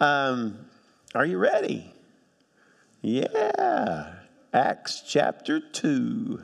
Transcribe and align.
Um, 0.00 0.58
are 1.14 1.24
you 1.24 1.38
ready? 1.38 1.92
Yeah. 3.02 4.14
Acts 4.52 5.02
chapter 5.06 5.60
2, 5.60 6.40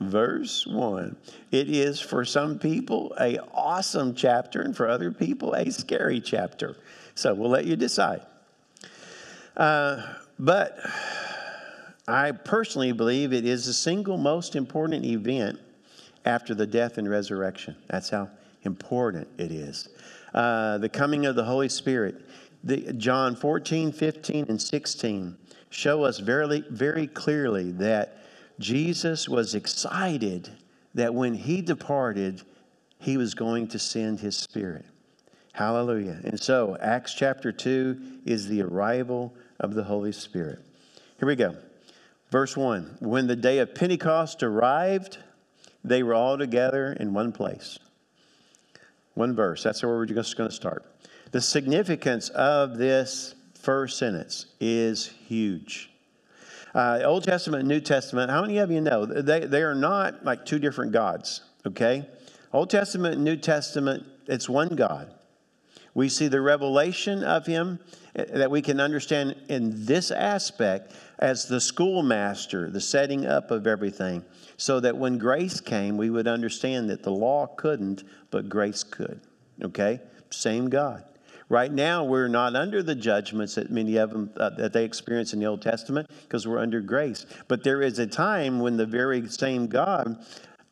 verse 0.00 0.66
1. 0.66 1.16
It 1.50 1.68
is 1.68 2.00
for 2.00 2.24
some 2.24 2.58
people 2.58 3.14
a 3.20 3.38
awesome 3.52 4.14
chapter 4.14 4.62
and 4.62 4.76
for 4.76 4.88
other 4.88 5.10
people 5.10 5.54
a 5.54 5.70
scary 5.70 6.20
chapter. 6.20 6.76
So 7.14 7.34
we'll 7.34 7.50
let 7.50 7.64
you 7.64 7.76
decide. 7.76 8.22
Uh, 9.56 10.14
but 10.38 10.78
I 12.08 12.32
personally 12.32 12.92
believe 12.92 13.32
it 13.32 13.44
is 13.44 13.66
the 13.66 13.72
single 13.72 14.16
most 14.16 14.56
important 14.56 15.04
event 15.04 15.58
after 16.24 16.54
the 16.54 16.66
death 16.66 16.98
and 16.98 17.08
resurrection. 17.08 17.76
That's 17.88 18.10
how 18.10 18.30
important 18.64 19.28
it 19.38 19.52
is. 19.52 19.88
Uh, 20.34 20.78
the 20.78 20.88
coming 20.88 21.26
of 21.26 21.34
the 21.34 21.44
Holy 21.44 21.68
Spirit. 21.68 22.22
The, 22.62 22.92
John 22.94 23.36
14, 23.36 23.92
15, 23.92 24.46
and 24.48 24.60
16 24.60 25.36
show 25.70 26.04
us 26.04 26.18
very, 26.18 26.64
very 26.70 27.06
clearly 27.06 27.72
that 27.72 28.18
Jesus 28.58 29.28
was 29.28 29.54
excited 29.54 30.50
that 30.94 31.14
when 31.14 31.34
he 31.34 31.62
departed, 31.62 32.42
he 32.98 33.16
was 33.16 33.34
going 33.34 33.68
to 33.68 33.78
send 33.78 34.20
his 34.20 34.36
spirit. 34.36 34.84
Hallelujah. 35.52 36.20
And 36.24 36.38
so, 36.38 36.76
Acts 36.80 37.14
chapter 37.14 37.52
2 37.52 38.20
is 38.26 38.48
the 38.48 38.62
arrival 38.62 39.34
of 39.58 39.74
the 39.74 39.84
Holy 39.84 40.12
Spirit. 40.12 40.60
Here 41.18 41.26
we 41.26 41.36
go. 41.36 41.56
Verse 42.30 42.56
1 42.56 42.98
When 43.00 43.26
the 43.26 43.36
day 43.36 43.58
of 43.58 43.74
Pentecost 43.74 44.42
arrived, 44.42 45.18
they 45.82 46.02
were 46.02 46.14
all 46.14 46.38
together 46.38 46.92
in 46.98 47.12
one 47.12 47.32
place. 47.32 47.78
One 49.14 49.34
verse. 49.34 49.62
That's 49.62 49.82
where 49.82 49.92
we're 49.92 50.06
just 50.06 50.36
going 50.36 50.48
to 50.48 50.54
start. 50.54 50.84
The 51.32 51.40
significance 51.40 52.28
of 52.30 52.76
this 52.76 53.36
first 53.54 53.98
sentence 53.98 54.46
is 54.58 55.06
huge. 55.06 55.90
Uh, 56.74 57.02
Old 57.04 57.24
Testament 57.24 57.60
and 57.60 57.68
New 57.68 57.80
Testament, 57.80 58.30
how 58.30 58.42
many 58.42 58.58
of 58.58 58.70
you 58.70 58.80
know? 58.80 59.06
They, 59.06 59.40
they 59.40 59.62
are 59.62 59.74
not 59.74 60.24
like 60.24 60.44
two 60.44 60.58
different 60.58 60.92
gods, 60.92 61.42
okay? 61.66 62.06
Old 62.52 62.70
Testament 62.70 63.20
New 63.20 63.36
Testament, 63.36 64.04
it's 64.26 64.48
one 64.48 64.70
God. 64.70 65.12
We 65.94 66.08
see 66.08 66.28
the 66.28 66.40
revelation 66.40 67.22
of 67.22 67.46
Him 67.46 67.78
eh, 68.14 68.24
that 68.34 68.50
we 68.50 68.62
can 68.62 68.80
understand 68.80 69.36
in 69.48 69.84
this 69.84 70.10
aspect 70.10 70.92
as 71.18 71.46
the 71.46 71.60
schoolmaster, 71.60 72.70
the 72.70 72.80
setting 72.80 73.26
up 73.26 73.50
of 73.50 73.66
everything, 73.66 74.24
so 74.56 74.80
that 74.80 74.96
when 74.96 75.18
grace 75.18 75.60
came, 75.60 75.96
we 75.96 76.10
would 76.10 76.28
understand 76.28 76.90
that 76.90 77.02
the 77.02 77.10
law 77.10 77.46
couldn't, 77.46 78.04
but 78.30 78.48
grace 78.48 78.82
could. 78.84 79.20
Okay? 79.62 80.00
Same 80.30 80.68
God. 80.68 81.04
Right 81.50 81.72
now, 81.72 82.04
we're 82.04 82.28
not 82.28 82.54
under 82.54 82.80
the 82.80 82.94
judgments 82.94 83.56
that 83.56 83.70
many 83.70 83.96
of 83.96 84.10
them 84.10 84.30
uh, 84.36 84.50
that 84.50 84.72
they 84.72 84.84
experience 84.84 85.32
in 85.32 85.40
the 85.40 85.46
Old 85.46 85.60
Testament 85.60 86.08
because 86.22 86.46
we're 86.46 86.60
under 86.60 86.80
grace. 86.80 87.26
But 87.48 87.64
there 87.64 87.82
is 87.82 87.98
a 87.98 88.06
time 88.06 88.60
when 88.60 88.76
the 88.76 88.86
very 88.86 89.28
same 89.28 89.66
God 89.66 90.24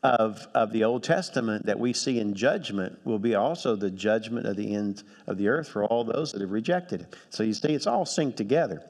of, 0.03 0.47
of 0.55 0.71
the 0.71 0.85
Old 0.85 1.03
Testament 1.03 1.65
that 1.65 1.77
we 1.77 1.91
see 1.91 2.19
in 2.19 2.33
judgment 2.33 2.97
will 3.03 3.19
be 3.19 3.35
also 3.35 3.75
the 3.75 3.91
judgment 3.91 4.45
of 4.45 4.55
the 4.55 4.73
end 4.73 5.03
of 5.27 5.37
the 5.37 5.49
earth 5.49 5.67
for 5.67 5.83
all 5.83 6.05
those 6.05 6.31
that 6.31 6.39
have 6.39 6.51
rejected 6.51 7.01
it. 7.01 7.15
So 7.29 7.43
you 7.43 7.53
see, 7.53 7.73
it's 7.73 7.85
all 7.85 8.05
synced 8.05 8.37
together. 8.37 8.81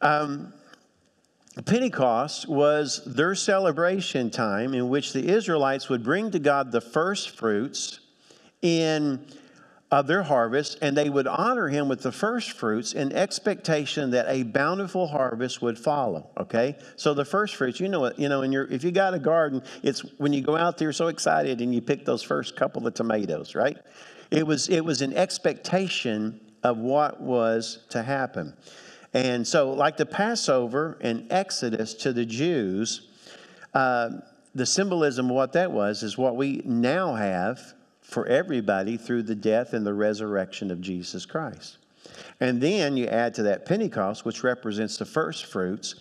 Um, 0.00 0.54
Pentecost 1.66 2.48
was 2.48 3.02
their 3.04 3.34
celebration 3.34 4.30
time 4.30 4.72
in 4.72 4.88
which 4.88 5.12
the 5.12 5.28
Israelites 5.28 5.90
would 5.90 6.02
bring 6.02 6.30
to 6.30 6.38
God 6.38 6.72
the 6.72 6.80
first 6.80 7.36
fruits 7.36 8.00
in 8.62 9.26
of 9.90 10.08
their 10.08 10.24
harvest, 10.24 10.78
and 10.82 10.96
they 10.96 11.08
would 11.08 11.28
honor 11.28 11.68
him 11.68 11.88
with 11.88 12.02
the 12.02 12.10
first 12.10 12.52
fruits 12.52 12.92
in 12.92 13.12
expectation 13.12 14.10
that 14.10 14.26
a 14.28 14.42
bountiful 14.42 15.06
harvest 15.06 15.62
would 15.62 15.78
follow. 15.78 16.28
Okay, 16.38 16.76
so 16.96 17.14
the 17.14 17.24
first 17.24 17.54
fruits, 17.54 17.78
you 17.78 17.88
know 17.88 18.00
what, 18.00 18.18
you 18.18 18.28
know, 18.28 18.42
in 18.42 18.50
your 18.50 18.64
if 18.64 18.82
you 18.82 18.90
got 18.90 19.14
a 19.14 19.18
garden, 19.18 19.62
it's 19.84 20.00
when 20.18 20.32
you 20.32 20.42
go 20.42 20.56
out 20.56 20.76
there 20.76 20.92
so 20.92 21.06
excited 21.06 21.60
and 21.60 21.72
you 21.72 21.80
pick 21.80 22.04
those 22.04 22.22
first 22.22 22.56
couple 22.56 22.86
of 22.86 22.94
tomatoes, 22.94 23.54
right? 23.54 23.78
It 24.30 24.44
was 24.44 24.68
it 24.68 24.84
was 24.84 25.02
an 25.02 25.16
expectation 25.16 26.40
of 26.64 26.78
what 26.78 27.20
was 27.20 27.84
to 27.90 28.02
happen. 28.02 28.54
And 29.14 29.46
so, 29.46 29.72
like 29.72 29.96
the 29.96 30.06
Passover 30.06 30.98
and 31.00 31.30
Exodus 31.30 31.94
to 31.94 32.12
the 32.12 32.24
Jews, 32.24 33.08
uh, 33.72 34.10
the 34.54 34.66
symbolism 34.66 35.30
of 35.30 35.36
what 35.36 35.52
that 35.52 35.70
was 35.70 36.02
is 36.02 36.18
what 36.18 36.36
we 36.36 36.60
now 36.64 37.14
have 37.14 37.74
for 38.06 38.24
everybody 38.26 38.96
through 38.96 39.24
the 39.24 39.34
death 39.34 39.72
and 39.72 39.84
the 39.84 39.92
resurrection 39.92 40.70
of 40.70 40.80
Jesus 40.80 41.26
Christ. 41.26 41.78
And 42.38 42.60
then 42.60 42.96
you 42.96 43.06
add 43.06 43.34
to 43.34 43.42
that 43.42 43.66
Pentecost, 43.66 44.24
which 44.24 44.44
represents 44.44 44.96
the 44.96 45.04
first 45.04 45.46
fruits 45.46 45.96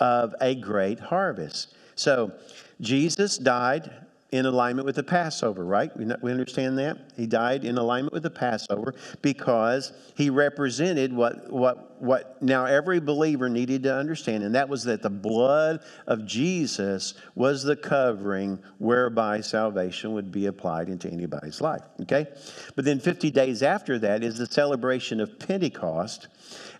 of 0.00 0.34
a 0.40 0.54
great 0.54 0.98
harvest. 0.98 1.74
So 1.96 2.32
Jesus 2.80 3.36
died 3.36 3.90
in 4.32 4.46
alignment 4.46 4.86
with 4.86 4.94
the 4.94 5.02
Passover, 5.02 5.64
right? 5.64 5.90
We 5.96 6.30
understand 6.30 6.78
that? 6.78 6.98
He 7.16 7.26
died 7.26 7.64
in 7.64 7.78
alignment 7.78 8.12
with 8.12 8.22
the 8.22 8.30
Passover 8.30 8.94
because 9.22 9.92
he 10.14 10.30
represented 10.30 11.12
what, 11.12 11.52
what, 11.52 12.00
what 12.00 12.40
now 12.40 12.64
every 12.64 13.00
believer 13.00 13.48
needed 13.48 13.82
to 13.84 13.94
understand, 13.94 14.44
and 14.44 14.54
that 14.54 14.68
was 14.68 14.84
that 14.84 15.02
the 15.02 15.10
blood 15.10 15.80
of 16.06 16.24
Jesus 16.26 17.14
was 17.34 17.64
the 17.64 17.76
covering 17.76 18.60
whereby 18.78 19.40
salvation 19.40 20.12
would 20.12 20.30
be 20.30 20.46
applied 20.46 20.88
into 20.88 21.10
anybody's 21.10 21.60
life, 21.60 21.82
okay? 22.02 22.28
But 22.76 22.84
then 22.84 23.00
50 23.00 23.32
days 23.32 23.62
after 23.64 23.98
that 23.98 24.22
is 24.22 24.38
the 24.38 24.46
celebration 24.46 25.20
of 25.20 25.38
Pentecost. 25.40 26.28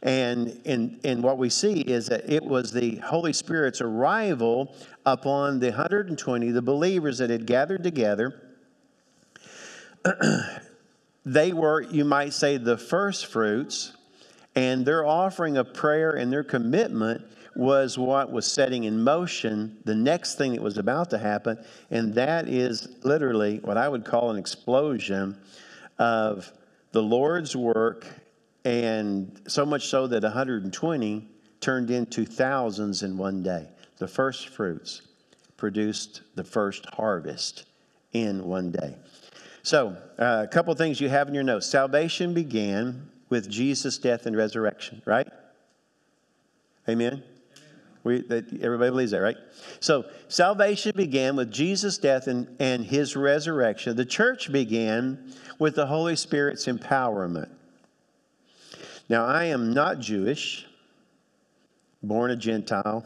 And, 0.03 0.61
and, 0.65 0.99
and 1.05 1.22
what 1.22 1.37
we 1.37 1.50
see 1.50 1.81
is 1.81 2.06
that 2.06 2.31
it 2.31 2.43
was 2.43 2.72
the 2.72 2.97
Holy 2.97 3.33
Spirit's 3.33 3.81
arrival 3.81 4.75
upon 5.05 5.61
the 5.61 5.69
120, 5.69 6.50
the 6.50 6.62
believers 6.62 7.19
that 7.19 7.28
had 7.28 7.47
gathered 7.47 7.83
together. 7.83 8.41
they 11.25 11.53
were, 11.53 11.83
you 11.83 12.05
might 12.05 12.33
say, 12.33 12.56
the 12.56 12.78
first 12.78 13.27
fruits, 13.27 13.93
and 14.55 14.84
their 14.84 15.06
offering 15.06 15.56
of 15.56 15.75
prayer 15.75 16.12
and 16.12 16.33
their 16.33 16.44
commitment 16.44 17.22
was 17.55 17.99
what 17.99 18.31
was 18.31 18.50
setting 18.50 18.84
in 18.84 19.03
motion 19.03 19.77
the 19.84 19.94
next 19.94 20.37
thing 20.37 20.53
that 20.53 20.62
was 20.62 20.78
about 20.78 21.10
to 21.10 21.19
happen, 21.19 21.59
and 21.91 22.15
that 22.15 22.49
is 22.49 22.89
literally 23.05 23.59
what 23.59 23.77
I 23.77 23.89
would 23.89 24.05
call 24.05 24.31
an 24.31 24.39
explosion 24.39 25.37
of 25.99 26.53
the 26.93 27.03
Lord's 27.03 27.55
work, 27.55 28.06
and 28.65 29.41
so 29.47 29.65
much 29.65 29.88
so 29.88 30.06
that 30.06 30.22
120 30.22 31.28
turned 31.60 31.91
into 31.91 32.25
thousands 32.25 33.03
in 33.03 33.16
one 33.16 33.43
day 33.43 33.69
the 33.98 34.09
first 34.09 34.48
fruits 34.48 35.03
produced 35.56 36.22
the 36.34 36.44
first 36.44 36.87
harvest 36.94 37.66
in 38.12 38.44
one 38.44 38.72
day. 38.72 38.97
So, 39.62 39.97
uh, 40.19 40.44
a 40.44 40.48
couple 40.48 40.75
things 40.75 41.00
you 41.00 41.10
have 41.10 41.28
in 41.28 41.34
your 41.34 41.43
notes. 41.43 41.66
Salvation 41.66 42.32
began 42.32 43.10
with 43.28 43.48
Jesus' 43.48 43.98
death 43.98 44.25
and 44.25 44.34
resurrection, 44.34 45.03
right? 45.04 45.28
Amen. 46.88 47.22
We, 48.03 48.22
that, 48.22 48.62
everybody 48.62 48.91
believes 48.91 49.10
that, 49.10 49.19
right? 49.19 49.37
So, 49.81 50.06
salvation 50.28 50.92
began 50.97 51.37
with 51.37 51.53
Jesus' 51.53 51.98
death 51.98 52.27
and, 52.27 52.56
and 52.59 52.84
his 52.84 53.15
resurrection. 53.15 53.97
The 53.97 54.06
church 54.06 54.50
began 54.50 55.32
with 55.59 55.75
the 55.75 55.87
Holy 55.87 56.16
Spirit's 56.16 56.66
empowerment. 56.66 57.50
Now, 59.10 59.26
I 59.26 59.47
am 59.47 59.72
not 59.72 59.98
Jewish, 59.98 60.66
born 62.00 62.31
a 62.31 62.37
Gentile. 62.37 63.04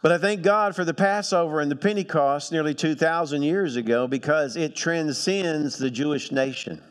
But 0.00 0.10
I 0.10 0.16
thank 0.16 0.40
God 0.40 0.74
for 0.74 0.86
the 0.86 0.94
Passover 0.94 1.60
and 1.60 1.70
the 1.70 1.76
Pentecost 1.76 2.50
nearly 2.50 2.72
2,000 2.72 3.42
years 3.42 3.76
ago 3.76 4.06
because 4.06 4.56
it 4.56 4.74
transcends 4.74 5.76
the 5.76 5.90
Jewish 5.90 6.32
nation. 6.32 6.82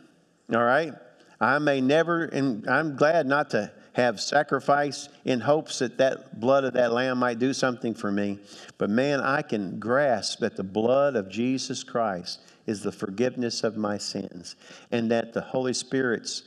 All 0.53 0.63
right? 0.63 0.93
I 1.39 1.57
may 1.57 1.81
never, 1.81 2.25
and 2.25 2.69
I'm 2.69 2.95
glad 2.95 3.25
not 3.25 3.49
to 3.49 3.71
have 3.93 4.21
sacrifice 4.21 5.09
in 5.25 5.39
hopes 5.39 5.79
that 5.79 5.97
that 5.97 6.39
blood 6.39 6.63
of 6.63 6.73
that 6.73 6.93
lamb 6.93 7.17
might 7.17 7.39
do 7.39 7.53
something 7.53 7.95
for 7.95 8.11
me. 8.11 8.37
But 8.77 8.91
man, 8.91 9.19
I 9.19 9.41
can 9.41 9.79
grasp 9.79 10.41
that 10.41 10.57
the 10.57 10.63
blood 10.63 11.15
of 11.15 11.27
Jesus 11.27 11.83
Christ 11.83 12.39
is 12.71 12.81
the 12.81 12.91
forgiveness 12.91 13.63
of 13.63 13.77
my 13.77 13.97
sins 13.97 14.55
and 14.91 15.11
that 15.11 15.33
the 15.33 15.41
Holy 15.41 15.73
Spirit's 15.73 16.43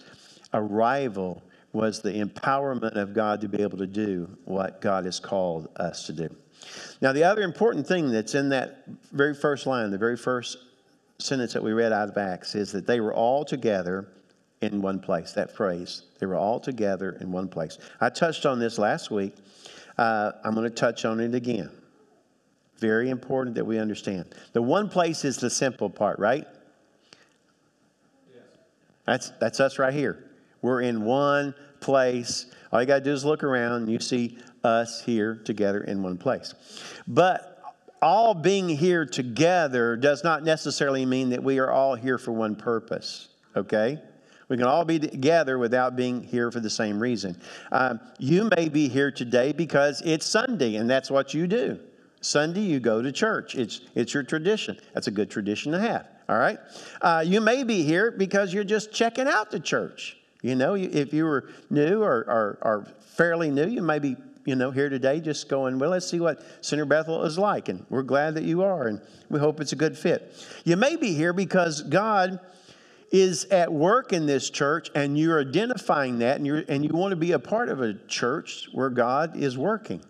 arrival 0.53 1.43
was 1.73 2.01
the 2.01 2.13
empowerment 2.13 2.97
of 2.97 3.13
God 3.13 3.41
to 3.43 3.49
be 3.49 3.63
able 3.63 3.79
to 3.79 3.87
do 3.87 4.29
what 4.45 4.81
God 4.81 5.05
has 5.05 5.21
called 5.21 5.69
us 5.77 6.07
to 6.07 6.13
do. 6.13 6.35
Now, 7.03 7.13
the 7.13 7.25
other 7.25 7.43
important 7.43 7.87
thing 7.87 8.11
that's 8.11 8.35
in 8.35 8.49
that 8.49 8.85
very 9.13 9.35
first 9.35 9.67
line, 9.67 9.91
the 9.91 9.99
very 9.99 10.17
first 10.17 10.57
sentence 11.19 11.53
that 11.53 11.63
we 11.63 11.73
read 11.73 11.93
out 11.93 12.09
of 12.09 12.17
Acts, 12.17 12.55
is 12.55 12.73
that 12.73 12.87
they 12.87 13.01
were 13.01 13.13
all 13.13 13.45
together 13.45 14.09
in 14.63 14.81
one 14.81 14.99
place. 14.99 15.33
That 15.33 15.55
phrase, 15.55 16.05
they 16.21 16.27
were 16.27 16.37
all 16.37 16.59
together 16.59 17.19
in 17.21 17.31
one 17.31 17.49
place. 17.49 17.79
I 18.01 18.09
touched 18.09 18.47
on 18.47 18.59
this 18.59 18.79
last 18.79 19.11
week. 19.11 19.35
Uh, 19.99 20.33
I'm 20.43 20.55
going 20.55 20.65
to 20.69 20.75
touch 20.75 21.05
on 21.05 21.21
it 21.21 21.35
again. 21.35 21.71
Very 22.79 23.11
important 23.11 23.55
that 23.57 23.65
we 23.65 23.79
understand. 23.79 24.27
The 24.53 24.63
one 24.63 24.89
place 24.89 25.25
is 25.25 25.37
the 25.37 25.51
simple 25.51 25.89
part, 25.89 26.19
right? 26.19 26.47
That's, 29.07 29.31
that's 29.41 29.61
us 29.61 29.79
right 29.79 29.93
here. 29.93 30.25
We're 30.63 30.81
in 30.81 31.05
one 31.05 31.55
place. 31.81 32.47
All 32.73 32.81
you 32.81 32.87
got 32.87 32.99
to 32.99 33.05
do 33.05 33.13
is 33.13 33.25
look 33.25 33.45
around 33.45 33.83
and 33.83 33.91
you 33.91 34.01
see 34.01 34.39
us 34.65 35.03
here 35.05 35.37
together 35.45 35.85
in 35.85 36.03
one 36.03 36.17
place. 36.17 36.55
But 37.07 37.63
all 38.01 38.35
being 38.35 38.69
here 38.69 39.05
together 39.05 39.97
does 39.97 40.25
not 40.25 40.43
necessarily 40.43 41.07
mean 41.07 41.31
that 41.31 41.43
we 41.43 41.59
are 41.59 41.71
all 41.71 41.95
here 41.95 42.19
for 42.19 42.33
one 42.33 42.57
purpose, 42.57 43.29
okay? 43.55 44.01
We 44.49 44.57
can 44.57 44.67
all 44.67 44.85
be 44.85 44.99
together 44.99 45.59
without 45.59 45.97
being 45.97 46.23
here 46.23 46.51
for 46.51 46.61
the 46.61 46.71
same 46.71 46.99
reason. 46.99 47.41
Um, 47.73 48.01
you 48.19 48.51
may 48.57 48.69
be 48.69 48.89
here 48.89 49.11
today 49.11 49.53
because 49.53 50.03
it's 50.03 50.27
Sunday 50.27 50.77
and 50.77 50.89
that's 50.89 51.11
what 51.11 51.35
you 51.35 51.47
do. 51.47 51.79
Sunday, 52.25 52.63
you 52.63 52.81
go 52.81 53.03
to 53.03 53.13
church. 53.13 53.55
It's, 53.55 53.83
it's 53.95 54.15
your 54.15 54.23
tradition. 54.23 54.79
That's 54.95 55.07
a 55.07 55.11
good 55.11 55.31
tradition 55.31 55.73
to 55.73 55.81
have, 55.81 56.09
all 56.29 56.39
right? 56.39 56.59
Uh, 57.03 57.23
you 57.27 57.41
may 57.41 57.65
be 57.65 57.83
here 57.83 58.11
because 58.11 58.55
you're 58.55 58.65
just 58.65 58.93
checking 58.93 59.29
out 59.29 59.51
the 59.51 59.61
church. 59.61 60.17
You 60.43 60.55
know, 60.55 60.75
if 60.75 61.13
you 61.13 61.25
were 61.25 61.51
new 61.71 62.03
or, 62.03 62.19
or, 62.29 62.59
or 62.63 62.87
fairly 63.01 63.51
new, 63.51 63.67
you 63.67 63.83
may 63.83 63.99
be 63.99 64.17
you 64.47 64.57
know, 64.57 64.71
here 64.71 64.91
today 64.91 65.21
just 65.21 65.49
going, 65.49 65.79
well, 65.79 65.91
let's 65.91 66.07
see 66.07 66.21
what 66.21 66.43
Center 66.65 66.85
Bethel 66.85 67.25
is 67.25 67.39
like. 67.39 67.69
And 67.69 67.85
we're 67.89 68.03
glad 68.03 68.35
that 68.35 68.45
you 68.45 68.63
are, 68.63 68.89
and 68.89 69.01
we 69.31 69.39
hope 69.39 69.61
it's 69.61 69.73
a 69.73 69.77
good 69.77 69.97
fit. 69.97 70.35
You 70.65 70.77
may 70.77 70.97
be 70.97 71.15
here 71.15 71.33
because 71.33 71.83
God 71.83 72.41
is 73.11 73.45
at 73.47 73.73
work 73.73 74.13
in 74.13 74.27
this 74.27 74.51
church 74.51 74.91
and 74.95 75.17
you're 75.17 75.41
identifying 75.41 76.19
that 76.19 76.37
and, 76.37 76.47
you're, 76.47 76.65
and 76.69 76.85
you 76.85 76.91
want 76.91 77.13
to 77.13 77.17
be 77.17 77.33
a 77.33 77.39
part 77.39 77.69
of 77.69 77.81
a 77.81 77.95
church 77.95 78.69
where 78.73 78.91
God 78.91 79.37
is 79.37 79.57
working. 79.57 80.03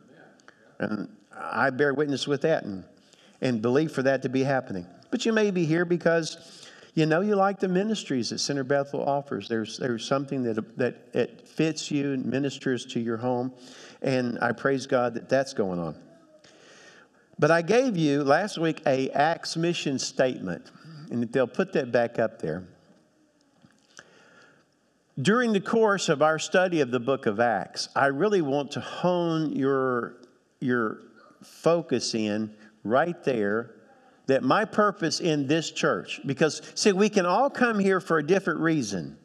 And 0.79 1.09
I 1.39 1.71
bear 1.71 1.95
witness 1.95 2.27
with 2.27 2.43
that 2.43 2.65
and, 2.65 2.85
and 3.41 3.61
believe 3.61 3.93
for 3.93 4.03
that 4.03 4.23
to 4.23 4.29
be 4.29 4.43
happening. 4.43 4.87
But 5.11 5.25
you 5.25 5.33
may 5.33 5.51
be 5.51 5.65
here 5.65 5.85
because 5.85 6.69
you 6.95 7.07
know 7.07 7.21
you 7.21 7.35
like 7.35 7.61
the 7.61 7.69
ministries 7.69 8.31
that 8.31 8.39
Center 8.39 8.65
Bethel 8.65 9.03
offers. 9.03 9.49
There's, 9.49 9.79
there's 9.79 10.05
something 10.05 10.43
that, 10.45 10.79
that 10.79 11.09
it 11.13 11.47
fits 11.47 11.91
you 11.91 12.13
and 12.13 12.25
ministers 12.25 12.87
to 12.87 13.01
your 13.01 13.17
home. 13.17 13.53
And 14.03 14.39
I 14.41 14.53
praise 14.53 14.87
God 14.87 15.15
that 15.15 15.29
that's 15.29 15.55
going 15.55 15.79
on. 15.79 15.97
But 17.39 17.51
I 17.51 17.63
gave 17.63 17.97
you 17.97 18.23
last 18.23 18.59
week 18.59 18.81
a 18.87 19.11
Acts 19.11 19.57
mission 19.57 19.99
statement, 19.99 20.71
and 21.11 21.25
they'll 21.33 21.47
put 21.47 21.73
that 21.73 21.91
back 21.91 22.19
up 22.19 22.41
there. 22.41 22.65
During 25.21 25.53
the 25.53 25.61
course 25.61 26.09
of 26.09 26.23
our 26.23 26.39
study 26.39 26.81
of 26.81 26.91
the 26.91 27.01
book 27.01 27.27
of 27.27 27.39
Acts, 27.39 27.89
I 27.95 28.07
really 28.07 28.43
want 28.43 28.73
to 28.73 28.81
hone 28.81 29.53
your, 29.53 30.17
your 30.61 30.99
focus 31.45 32.15
in 32.15 32.55
right 32.83 33.23
there 33.25 33.75
that 34.27 34.43
my 34.43 34.65
purpose 34.65 35.21
in 35.21 35.47
this 35.47 35.71
church, 35.71 36.21
because 36.25 36.63
see, 36.75 36.93
we 36.93 37.09
can 37.09 37.27
all 37.27 37.51
come 37.51 37.79
here 37.79 38.01
for 38.01 38.19
a 38.19 38.27
different 38.27 38.61
reason. 38.61 39.19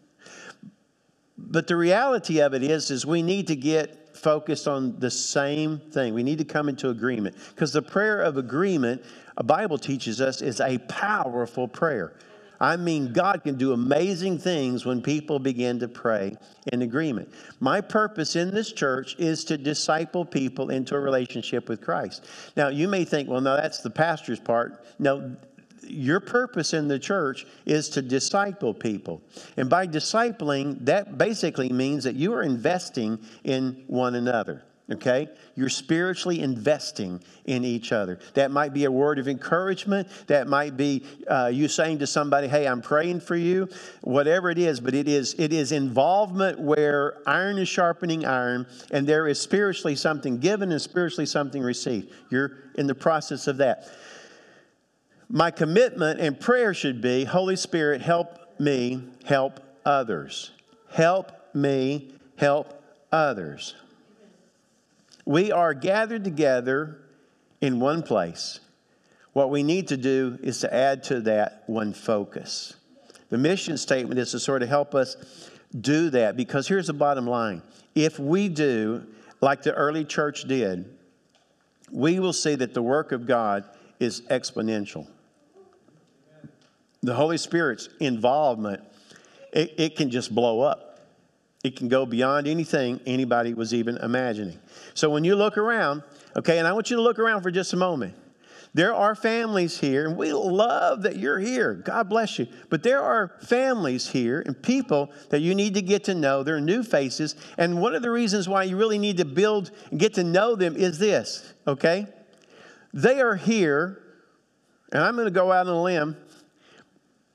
But 1.38 1.68
the 1.68 1.75
reality 1.75 2.42
of 2.42 2.54
it 2.54 2.63
is, 2.63 2.92
is 2.92 3.06
we 3.06 3.21
need 3.21 3.48
to 3.48 3.56
get 3.56 4.18
focused 4.18 4.68
on 4.68 5.00
the 5.00 5.10
same 5.10 5.80
thing. 5.80 6.13
We 6.13 6.24
need 6.24 6.38
to 6.39 6.45
come 6.45 6.68
into 6.68 6.89
agreement. 6.89 7.38
Because 7.56 7.71
the 7.71 7.81
prayer 7.81 8.21
of 8.21 8.38
agreement, 8.38 9.04
a 9.38 9.44
Bible 9.44 9.77
teaches 9.77 10.19
us, 10.19 10.42
is 10.42 10.60
a 10.60 10.77
powerful 10.80 11.68
prayer. 11.68 12.13
I 12.59 12.75
mean, 12.75 13.13
God 13.13 13.44
can 13.44 13.56
do 13.56 13.73
amazing 13.73 14.39
things 14.39 14.85
when 14.85 15.01
people 15.01 15.39
begin 15.39 15.79
to 15.79 15.88
pray 15.88 16.35
in 16.71 16.81
agreement. 16.81 17.31
My 17.59 17.79
purpose 17.79 18.35
in 18.35 18.53
this 18.53 18.71
church 18.73 19.15
is 19.17 19.44
to 19.45 19.57
disciple 19.57 20.25
people 20.25 20.69
into 20.69 20.95
a 20.95 21.00
relationship 21.00 21.69
with 21.69 21.81
Christ. 21.81 22.27
Now, 22.57 22.67
you 22.67 22.88
may 22.88 23.06
think, 23.06 23.29
well, 23.29 23.41
no, 23.41 23.56
that's 23.56 23.79
the 23.79 23.89
pastor's 23.89 24.39
part. 24.39 24.85
No, 25.00 25.35
your 25.88 26.19
purpose 26.19 26.73
in 26.73 26.88
the 26.88 27.00
church 27.00 27.47
is 27.65 27.89
to 27.89 28.01
disciple 28.01 28.73
people. 28.73 29.21
And 29.57 29.69
by 29.69 29.88
discipling, 29.88 30.85
that 30.85 31.17
basically 31.17 31.69
means 31.69 32.03
that 32.03 32.15
you 32.15 32.33
are 32.33 32.44
investing 32.44 33.19
in 33.44 33.83
one 33.88 34.15
another 34.15 34.63
okay? 34.91 35.30
You're 35.56 35.69
spiritually 35.69 36.41
investing 36.41 37.21
in 37.45 37.63
each 37.63 37.91
other. 37.91 38.19
That 38.33 38.51
might 38.51 38.74
be 38.74 38.86
a 38.86 38.91
word 38.91 39.19
of 39.19 39.27
encouragement. 39.27 40.07
That 40.27 40.47
might 40.47 40.77
be 40.77 41.03
uh, 41.27 41.51
you 41.53 41.68
saying 41.68 42.00
to 42.00 42.07
somebody, 42.07 42.47
hey, 42.47 42.68
I'm 42.68 42.81
praying 42.81 43.21
for 43.21 43.36
you, 43.36 43.69
whatever 44.01 44.50
it 44.50 44.57
is, 44.57 44.80
but 44.80 44.94
it 44.94 45.07
is, 45.07 45.36
it 45.38 45.53
is 45.53 45.71
involvement 45.71 46.59
where 46.59 47.18
iron 47.27 47.57
is 47.57 47.68
sharpening 47.68 48.25
iron 48.25 48.68
and 48.91 49.06
there 49.06 49.27
is 49.27 49.39
spiritually 49.39 49.95
something 49.95 50.39
given 50.39 50.71
and 50.71 50.81
spiritually 50.81 51.25
something 51.25 51.62
received. 51.62 52.12
You're 52.30 52.51
in 52.75 52.88
the 52.88 52.95
process 52.95 53.47
of 53.47 53.57
that. 53.57 53.88
My 55.30 55.51
commitment 55.51 56.19
and 56.19 56.39
prayer 56.39 56.74
should 56.74 57.01
be 57.01 57.24
Holy 57.24 57.56
Spirit, 57.56 58.01
help 58.01 58.59
me 58.59 59.03
help 59.25 59.59
others. 59.85 60.51
Help 60.92 61.31
me 61.53 62.13
help 62.38 62.81
others. 63.12 63.75
We 65.29 65.51
are 65.51 65.75
gathered 65.75 66.23
together 66.23 66.97
in 67.61 67.79
one 67.79 68.01
place. 68.01 68.61
What 69.33 69.51
we 69.51 69.61
need 69.61 69.89
to 69.89 69.95
do 69.95 70.39
is 70.41 70.61
to 70.61 70.73
add 70.73 71.03
to 71.03 71.19
that 71.21 71.65
one 71.67 71.93
focus. 71.93 72.73
The 73.29 73.37
mission 73.37 73.77
statement 73.77 74.19
is 74.19 74.31
to 74.31 74.39
sort 74.39 74.63
of 74.63 74.69
help 74.69 74.95
us 74.95 75.51
do 75.79 76.09
that 76.09 76.35
because 76.35 76.67
here's 76.67 76.87
the 76.87 76.93
bottom 76.93 77.27
line. 77.27 77.61
If 77.93 78.17
we 78.17 78.49
do, 78.49 79.05
like 79.39 79.61
the 79.61 79.71
early 79.75 80.03
church 80.03 80.45
did, 80.45 80.97
we 81.91 82.19
will 82.19 82.33
see 82.33 82.55
that 82.55 82.73
the 82.73 82.81
work 82.81 83.11
of 83.11 83.27
God 83.27 83.65
is 83.99 84.21
exponential. 84.31 85.05
The 87.03 87.13
Holy 87.13 87.37
Spirit's 87.37 87.87
involvement, 87.99 88.81
it, 89.53 89.75
it 89.77 89.95
can 89.95 90.09
just 90.09 90.33
blow 90.33 90.61
up. 90.61 90.88
It 91.63 91.75
can 91.75 91.89
go 91.89 92.06
beyond 92.06 92.47
anything 92.47 93.01
anybody 93.06 93.53
was 93.53 93.73
even 93.73 93.97
imagining. 93.97 94.59
So 94.94 95.09
when 95.09 95.23
you 95.23 95.35
look 95.35 95.57
around, 95.57 96.03
okay, 96.38 96.57
and 96.57 96.67
I 96.67 96.71
want 96.71 96.89
you 96.89 96.95
to 96.95 97.01
look 97.01 97.19
around 97.19 97.41
for 97.41 97.51
just 97.51 97.73
a 97.73 97.77
moment. 97.77 98.15
There 98.73 98.94
are 98.94 99.15
families 99.15 99.79
here, 99.79 100.07
and 100.07 100.15
we 100.15 100.31
love 100.31 101.01
that 101.01 101.17
you're 101.17 101.39
here. 101.39 101.73
God 101.73 102.07
bless 102.07 102.38
you. 102.38 102.47
But 102.69 102.83
there 102.83 103.01
are 103.01 103.35
families 103.41 104.07
here 104.07 104.44
and 104.45 104.61
people 104.61 105.11
that 105.31 105.39
you 105.39 105.56
need 105.56 105.73
to 105.73 105.81
get 105.81 106.03
to 106.03 106.13
know. 106.13 106.44
They're 106.44 106.61
new 106.61 106.83
faces. 106.83 107.35
And 107.57 107.81
one 107.81 107.95
of 107.95 108.03
the 108.03 108.11
reasons 108.11 108.47
why 108.47 108.63
you 108.63 108.77
really 108.77 109.00
need 109.00 109.17
to 109.17 109.25
build 109.25 109.71
and 109.89 110.00
get 110.00 110.13
to 110.13 110.23
know 110.23 110.56
them 110.56 110.77
is 110.77 111.00
this, 111.00 111.51
okay? 111.67 112.06
They 112.94 113.21
are 113.21 113.35
here, 113.35 114.01
and 114.91 115.03
I'm 115.03 115.15
going 115.15 115.25
to 115.25 115.31
go 115.31 115.51
out 115.51 115.67
on 115.67 115.73
a 115.73 115.81
limb. 115.81 116.15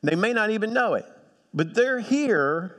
They 0.02 0.14
may 0.14 0.32
not 0.32 0.50
even 0.50 0.72
know 0.72 0.94
it, 0.94 1.06
but 1.52 1.74
they're 1.74 2.00
here 2.00 2.76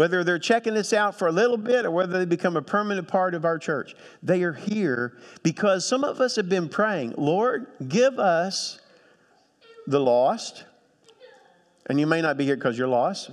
whether 0.00 0.24
they're 0.24 0.38
checking 0.38 0.72
this 0.72 0.94
out 0.94 1.18
for 1.18 1.28
a 1.28 1.30
little 1.30 1.58
bit 1.58 1.84
or 1.84 1.90
whether 1.90 2.18
they 2.18 2.24
become 2.24 2.56
a 2.56 2.62
permanent 2.62 3.06
part 3.06 3.34
of 3.34 3.44
our 3.44 3.58
church, 3.58 3.94
they 4.22 4.42
are 4.44 4.54
here 4.54 5.18
because 5.42 5.84
some 5.84 6.04
of 6.04 6.22
us 6.22 6.36
have 6.36 6.48
been 6.48 6.70
praying, 6.70 7.12
Lord, 7.18 7.66
give 7.86 8.18
us 8.18 8.80
the 9.86 10.00
lost. 10.00 10.64
And 11.84 12.00
you 12.00 12.06
may 12.06 12.22
not 12.22 12.38
be 12.38 12.46
here 12.46 12.56
because 12.56 12.78
you're 12.78 12.88
lost, 12.88 13.30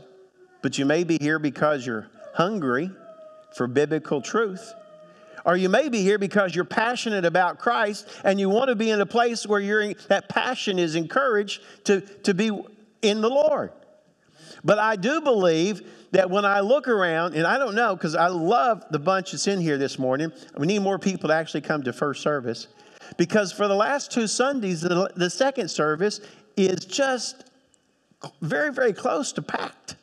but 0.62 0.78
you 0.78 0.86
may 0.86 1.06
be 1.06 1.18
here 1.22 1.40
because 1.40 1.86
you're 1.86 2.10
hungry 2.34 2.92
for 3.56 3.66
biblical 3.68 4.20
truth. 4.20 4.74
Or 5.46 5.56
you 5.56 5.70
may 5.70 5.88
be 5.88 6.02
here 6.02 6.18
because 6.18 6.54
you're 6.54 6.66
passionate 6.66 7.24
about 7.24 7.60
Christ 7.60 8.10
and 8.26 8.42
you 8.42 8.50
want 8.50 8.68
to 8.68 8.76
be 8.76 8.90
in 8.90 9.00
a 9.00 9.06
place 9.06 9.48
where 9.48 9.62
you 9.62 9.94
that 10.10 10.28
passion 10.28 10.80
is 10.80 10.96
encouraged 10.96 11.62
to, 11.86 12.02
to 12.02 12.34
be 12.34 12.52
in 13.02 13.22
the 13.22 13.30
Lord. 13.30 13.72
But 14.68 14.80
I 14.80 14.98
do 14.98 15.22
believe 15.22 15.82
that 16.12 16.30
when 16.30 16.44
I 16.44 16.60
look 16.60 16.90
around, 16.90 17.36
and 17.36 17.48
I 17.48 17.58
don't 17.58 17.74
know 17.74 17.96
because 17.96 18.16
I 18.16 18.28
love 18.28 18.84
the 18.92 19.00
bunch 19.00 19.32
that's 19.32 19.48
in 19.48 19.62
here 19.62 19.78
this 19.78 19.98
morning, 19.98 20.30
we 20.58 20.68
need 20.68 20.80
more 20.80 21.00
people 21.00 21.30
to 21.30 21.34
actually 21.34 21.62
come 21.62 21.84
to 21.84 21.94
first 21.94 22.22
service. 22.22 22.68
Because 23.16 23.54
for 23.54 23.70
the 23.70 23.76
last 23.76 24.12
two 24.12 24.28
Sundays, 24.28 24.82
the, 24.82 25.10
the 25.16 25.30
second 25.30 25.70
service 25.70 26.20
is 26.58 26.84
just 26.84 27.50
very, 28.42 28.74
very 28.74 28.92
close 28.92 29.32
to 29.32 29.42
packed. 29.42 29.96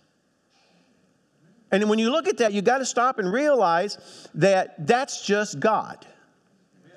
And 1.70 1.86
when 1.90 1.98
you 1.98 2.10
look 2.10 2.26
at 2.26 2.38
that, 2.38 2.54
you 2.54 2.62
got 2.62 2.78
to 2.78 2.86
stop 2.86 3.18
and 3.18 3.30
realize 3.30 3.98
that 4.34 4.86
that's 4.86 5.26
just 5.26 5.60
God. 5.60 6.06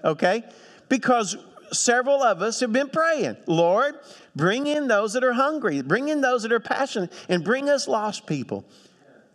Okay? 0.06 0.42
Because 0.88 1.36
several 1.74 2.24
of 2.24 2.42
us 2.42 2.62
have 2.62 2.72
been 2.72 2.88
praying, 2.88 3.36
Lord, 3.46 3.96
bring 4.38 4.68
in 4.68 4.88
those 4.88 5.14
that 5.14 5.24
are 5.24 5.34
hungry, 5.34 5.82
bring 5.82 6.08
in 6.08 6.22
those 6.22 6.44
that 6.44 6.52
are 6.52 6.60
passionate, 6.60 7.12
and 7.28 7.44
bring 7.44 7.70
us 7.70 7.88
lost 7.88 8.26
people. 8.28 8.64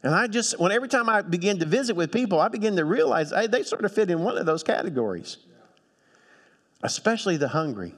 And 0.02 0.14
I 0.14 0.26
just, 0.26 0.58
when 0.58 0.72
every 0.72 0.88
time 0.88 1.08
I 1.08 1.22
begin 1.22 1.58
to 1.58 1.66
visit 1.66 1.94
with 1.94 2.10
people, 2.10 2.40
I 2.40 2.48
begin 2.48 2.76
to 2.76 2.84
realize 2.84 3.30
hey, 3.30 3.46
they 3.46 3.62
sort 3.62 3.84
of 3.84 3.92
fit 3.92 4.10
in 4.10 4.20
one 4.20 4.38
of 4.38 4.46
those 4.46 4.62
categories, 4.62 5.36
especially 6.82 7.36
the 7.36 7.48
hungry. 7.48 7.94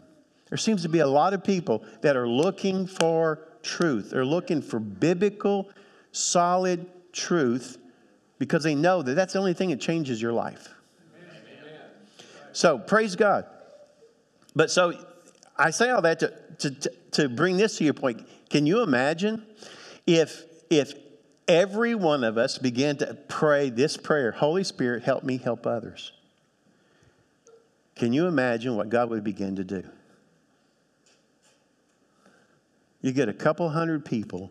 There 0.49 0.59
seems 0.59 0.83
to 0.83 0.89
be 0.89 0.99
a 0.99 1.07
lot 1.07 1.33
of 1.33 1.43
people 1.43 1.85
that 2.03 2.17
are 2.17 2.29
looking 2.29 2.87
for 2.87 3.41
truth. 3.63 4.11
They're 4.11 4.27
looking 4.27 4.61
for 4.61 4.79
biblical, 4.79 5.71
solid 6.13 6.87
truth 7.13 7.79
because 8.39 8.63
they 8.63 8.75
know 8.75 9.03
that 9.03 9.15
that's 9.15 9.33
the 9.33 9.39
only 9.39 9.55
thing 9.55 9.71
that 9.71 9.81
changes 9.81 10.21
your 10.21 10.33
life. 10.33 10.69
So, 12.53 12.79
praise 12.79 13.17
God. 13.17 13.47
But 14.55 14.71
so 14.71 14.95
I 15.57 15.71
say 15.71 15.91
all 15.91 16.03
that 16.03 16.21
to, 16.21 16.33
to, 16.59 16.71
to 17.13 17.29
bring 17.29 17.57
this 17.57 17.79
to 17.79 17.85
your 17.85 17.95
point. 17.95 18.27
Can 18.51 18.67
you 18.67 18.83
imagine 18.83 19.45
if, 20.07 20.45
if 20.71 20.95
every 21.49 21.95
one 21.95 22.25
of 22.25 22.39
us 22.39 22.59
began 22.59 22.97
to 22.99 23.15
pray 23.29 23.71
this 23.71 23.97
prayer 23.97 24.33
Holy 24.33 24.65
Spirit, 24.65 25.05
help 25.05 25.25
me 25.25 25.39
help 25.39 25.67
others, 25.67 26.13
can 27.95 28.13
you 28.13 28.27
imagine 28.27 28.77
what 28.77 28.89
God 28.89 29.11
would 29.11 29.25
begin 29.25 29.57
to 29.57 29.65
do? 29.65 29.85
You 33.01 33.13
get 33.13 33.29
a 33.29 33.35
couple 33.35 33.69
hundred 33.69 34.05
people 34.05 34.51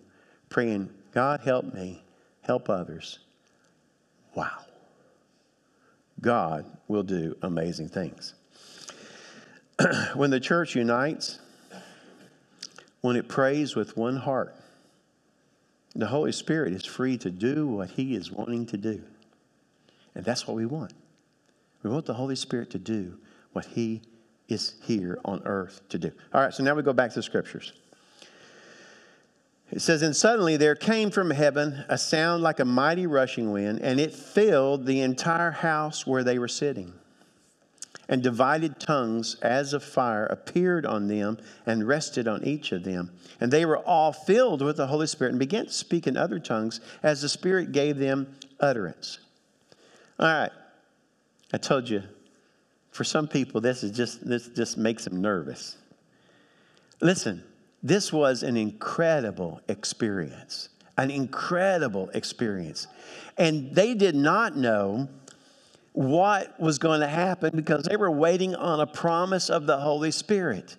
praying, 0.50 0.90
God, 1.12 1.42
help 1.42 1.74
me, 1.74 2.04
help 2.42 2.70
others. 2.70 3.20
Wow. 4.36 4.60
God 6.22 6.66
will 6.88 7.04
do 7.04 7.36
amazing 7.42 7.90
things. 7.90 8.36
when 10.14 10.30
the 10.30 10.40
church 10.40 10.76
unites, 10.76 11.40
when 13.04 13.18
it 13.18 13.28
prays 13.28 13.76
with 13.76 13.98
one 13.98 14.16
heart, 14.16 14.56
the 15.94 16.08
Holy 16.08 16.32
Spirit 16.32 16.74
is 16.74 16.86
free 16.86 17.18
to 17.18 17.30
do 17.30 17.68
what 17.68 17.92
He 17.92 18.16
is 18.16 18.32
wanting 18.32 18.66
to 18.68 18.78
do. 18.78 19.04
And 20.16 20.24
that's 20.24 20.48
what 20.48 20.56
we 20.56 20.66
want. 20.66 20.94
We 21.84 21.90
want 21.90 22.06
the 22.06 22.14
Holy 22.14 22.38
Spirit 22.38 22.70
to 22.72 22.80
do 22.80 23.18
what 23.52 23.66
He 23.66 24.02
is 24.48 24.76
here 24.84 25.20
on 25.26 25.42
earth 25.44 25.82
to 25.90 26.00
do. 26.00 26.12
All 26.34 26.42
right, 26.42 26.54
so 26.54 26.64
now 26.64 26.76
we 26.76 26.82
go 26.82 26.94
back 26.94 27.10
to 27.10 27.16
the 27.16 27.24
scriptures. 27.24 27.74
It 29.70 29.82
says, 29.82 30.02
And 30.02 30.16
suddenly 30.16 30.56
there 30.56 30.76
came 30.76 31.12
from 31.12 31.30
heaven 31.30 31.84
a 31.90 31.98
sound 31.98 32.42
like 32.42 32.62
a 32.62 32.66
mighty 32.66 33.06
rushing 33.06 33.52
wind, 33.52 33.82
and 33.82 34.00
it 34.00 34.14
filled 34.14 34.86
the 34.86 35.02
entire 35.02 35.52
house 35.52 36.08
where 36.08 36.24
they 36.24 36.40
were 36.40 36.48
sitting 36.48 36.94
and 38.10 38.22
divided 38.22 38.80
tongues 38.80 39.36
as 39.42 39.74
of 39.74 39.84
fire 39.84 40.26
appeared 40.26 40.86
on 40.86 41.08
them 41.08 41.38
and 41.66 41.88
rested 41.88 42.28
on 42.28 42.44
each 42.44 42.72
of 42.72 42.84
them. 42.84 43.12
And 43.40 43.52
they 43.52 43.66
were 43.66 43.80
all 43.80 44.12
filled 44.12 44.62
with 44.62 44.78
the 44.78 44.88
Holy 44.88 45.08
Spirit 45.08 45.32
and 45.32 45.40
began 45.40 45.66
to 45.66 45.72
speak 45.72 46.08
in 46.08 46.18
other 46.18 46.40
tongues 46.40 46.80
as 47.02 47.22
the 47.22 47.30
Spirit 47.30 47.72
gave 47.72 47.98
them 47.98 48.36
utterance. 48.60 49.20
All 50.20 50.28
right. 50.28 50.52
I 51.54 51.58
told 51.58 51.88
you, 51.88 52.04
for 52.92 53.04
some 53.04 53.28
people, 53.28 53.62
this 53.62 53.84
is 53.84 53.92
just 53.92 54.28
this 54.28 54.48
just 54.50 54.78
makes 54.78 55.04
them 55.04 55.22
nervous. 55.22 55.78
Listen, 57.00 57.44
this 57.82 58.14
was 58.14 58.44
an 58.44 58.58
incredible 58.58 59.62
experience. 59.68 60.70
An 60.98 61.10
incredible 61.10 62.10
experience. 62.14 62.88
And 63.38 63.74
they 63.76 63.94
did 63.94 64.16
not 64.16 64.56
know 64.56 65.10
what 65.94 66.60
was 66.60 66.80
going 66.80 67.00
to 67.00 67.08
happen 67.08 67.52
because 67.56 67.84
they 67.84 67.96
were 67.96 68.12
waiting 68.12 68.56
on 68.56 68.80
a 68.80 68.88
promise 68.88 69.50
of 69.50 69.66
the 69.66 69.78
Holy 69.78 70.12
Spirit. 70.12 70.76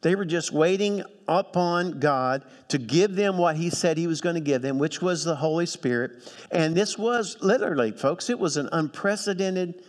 They 0.00 0.14
were 0.14 0.24
just 0.24 0.52
waiting 0.52 1.02
upon 1.28 2.00
God 2.00 2.44
to 2.68 2.78
give 2.78 3.16
them 3.16 3.38
what 3.38 3.56
He 3.56 3.70
said 3.70 3.98
He 3.98 4.06
was 4.06 4.20
going 4.20 4.34
to 4.34 4.40
give 4.40 4.62
them, 4.62 4.78
which 4.78 5.02
was 5.02 5.24
the 5.24 5.36
Holy 5.36 5.66
Spirit. 5.66 6.32
And 6.50 6.74
this 6.74 6.96
was 6.98 7.36
literally, 7.40 7.92
folks, 7.92 8.30
it 8.30 8.38
was 8.38 8.56
an 8.56 8.68
unprecedented 8.72 9.82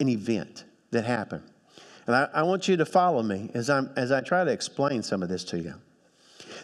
an 0.00 0.08
event 0.08 0.64
that 0.90 1.04
happened. 1.04 1.44
And 2.06 2.14
I, 2.14 2.28
I 2.34 2.42
want 2.42 2.68
you 2.68 2.76
to 2.76 2.84
follow 2.84 3.22
me 3.22 3.50
as, 3.54 3.70
I'm, 3.70 3.90
as 3.96 4.12
I 4.12 4.20
try 4.20 4.44
to 4.44 4.50
explain 4.50 5.02
some 5.02 5.22
of 5.22 5.28
this 5.28 5.44
to 5.44 5.58
you. 5.58 5.74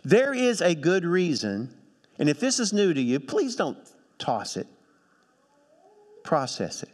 There 0.04 0.34
is 0.34 0.60
a 0.60 0.74
good 0.74 1.04
reason, 1.04 1.74
and 2.18 2.28
if 2.28 2.40
this 2.40 2.58
is 2.58 2.72
new 2.72 2.92
to 2.92 3.00
you, 3.00 3.20
please 3.20 3.56
don't 3.56 3.78
toss 4.18 4.56
it, 4.56 4.66
process 6.22 6.82
it. 6.82 6.90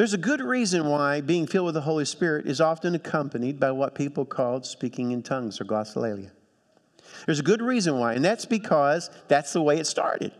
There's 0.00 0.14
a 0.14 0.16
good 0.16 0.40
reason 0.40 0.86
why 0.86 1.20
being 1.20 1.46
filled 1.46 1.66
with 1.66 1.74
the 1.74 1.82
Holy 1.82 2.06
Spirit 2.06 2.46
is 2.46 2.58
often 2.58 2.94
accompanied 2.94 3.60
by 3.60 3.70
what 3.70 3.94
people 3.94 4.24
call 4.24 4.62
speaking 4.62 5.10
in 5.10 5.22
tongues 5.22 5.60
or 5.60 5.66
glossolalia. 5.66 6.30
There's 7.26 7.38
a 7.38 7.42
good 7.42 7.60
reason 7.60 7.98
why, 7.98 8.14
and 8.14 8.24
that's 8.24 8.46
because 8.46 9.10
that's 9.28 9.52
the 9.52 9.60
way 9.60 9.78
it 9.78 9.86
started. 9.86 10.32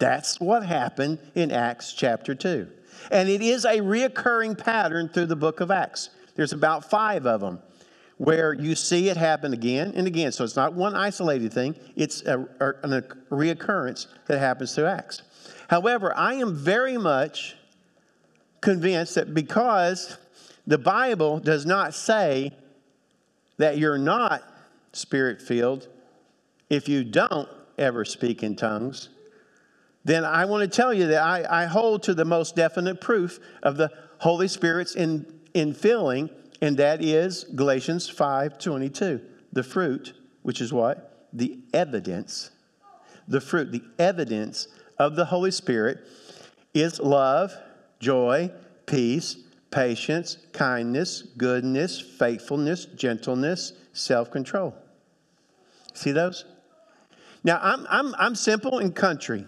That's 0.00 0.40
what 0.40 0.66
happened 0.66 1.20
in 1.36 1.52
Acts 1.52 1.92
chapter 1.92 2.34
2. 2.34 2.66
And 3.12 3.28
it 3.28 3.40
is 3.42 3.64
a 3.64 3.76
reoccurring 3.76 4.58
pattern 4.58 5.08
through 5.08 5.26
the 5.26 5.36
book 5.36 5.60
of 5.60 5.70
Acts. 5.70 6.10
There's 6.34 6.52
about 6.52 6.90
five 6.90 7.26
of 7.26 7.40
them 7.42 7.60
where 8.16 8.54
you 8.54 8.74
see 8.74 9.08
it 9.08 9.16
happen 9.16 9.52
again 9.52 9.92
and 9.94 10.08
again. 10.08 10.32
So 10.32 10.42
it's 10.42 10.56
not 10.56 10.72
one 10.72 10.96
isolated 10.96 11.52
thing, 11.52 11.76
it's 11.94 12.22
a, 12.22 12.40
a, 12.58 12.70
a 12.70 13.02
reoccurrence 13.30 14.08
that 14.26 14.40
happens 14.40 14.74
through 14.74 14.86
Acts. 14.86 15.22
However, 15.68 16.12
I 16.16 16.34
am 16.34 16.56
very 16.56 16.98
much 16.98 17.54
convinced 18.60 19.14
that 19.14 19.34
because 19.34 20.16
the 20.66 20.78
Bible 20.78 21.38
does 21.38 21.66
not 21.66 21.94
say 21.94 22.52
that 23.56 23.78
you're 23.78 23.98
not 23.98 24.42
spirit 24.92 25.40
filled 25.40 25.88
if 26.68 26.88
you 26.88 27.04
don't 27.04 27.48
ever 27.78 28.04
speak 28.04 28.42
in 28.42 28.56
tongues, 28.56 29.08
then 30.04 30.24
I 30.24 30.44
want 30.44 30.62
to 30.62 30.76
tell 30.76 30.94
you 30.94 31.08
that 31.08 31.22
I, 31.22 31.64
I 31.64 31.66
hold 31.66 32.02
to 32.04 32.14
the 32.14 32.24
most 32.24 32.56
definite 32.56 33.00
proof 33.00 33.38
of 33.62 33.76
the 33.76 33.90
Holy 34.18 34.48
Spirit's 34.48 34.94
in, 34.94 35.26
infilling, 35.54 36.30
and 36.62 36.76
that 36.76 37.02
is 37.02 37.44
Galatians 37.54 38.08
5 38.08 38.58
22. 38.58 39.20
The 39.52 39.62
fruit, 39.62 40.14
which 40.42 40.60
is 40.60 40.72
what? 40.72 41.28
The 41.32 41.58
evidence. 41.74 42.50
The 43.28 43.40
fruit, 43.40 43.72
the 43.72 43.82
evidence 43.98 44.68
of 44.98 45.16
the 45.16 45.24
Holy 45.24 45.50
Spirit 45.50 45.98
is 46.74 47.00
love 47.00 47.52
joy, 48.00 48.50
peace, 48.86 49.36
patience, 49.70 50.38
kindness, 50.52 51.22
goodness, 51.36 52.00
faithfulness, 52.00 52.86
gentleness, 52.86 53.74
self 53.92 54.30
control. 54.30 54.74
See 55.94 56.12
those? 56.12 56.44
Now, 57.44 57.60
I'm, 57.62 57.86
I'm, 57.88 58.14
I'm 58.18 58.34
simple 58.34 58.78
and 58.78 58.94
country. 58.94 59.46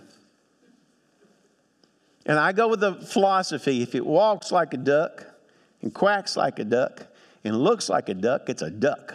And 2.24 2.38
I 2.38 2.52
go 2.52 2.68
with 2.68 2.80
the 2.80 2.94
philosophy 2.94 3.82
if 3.82 3.94
it 3.94 4.06
walks 4.06 4.52
like 4.52 4.72
a 4.74 4.76
duck 4.76 5.26
and 5.82 5.92
quacks 5.92 6.36
like 6.36 6.58
a 6.58 6.64
duck 6.64 7.06
and 7.42 7.56
looks 7.58 7.88
like 7.88 8.08
a 8.08 8.14
duck, 8.14 8.48
it's 8.48 8.62
a 8.62 8.70
duck. 8.70 9.14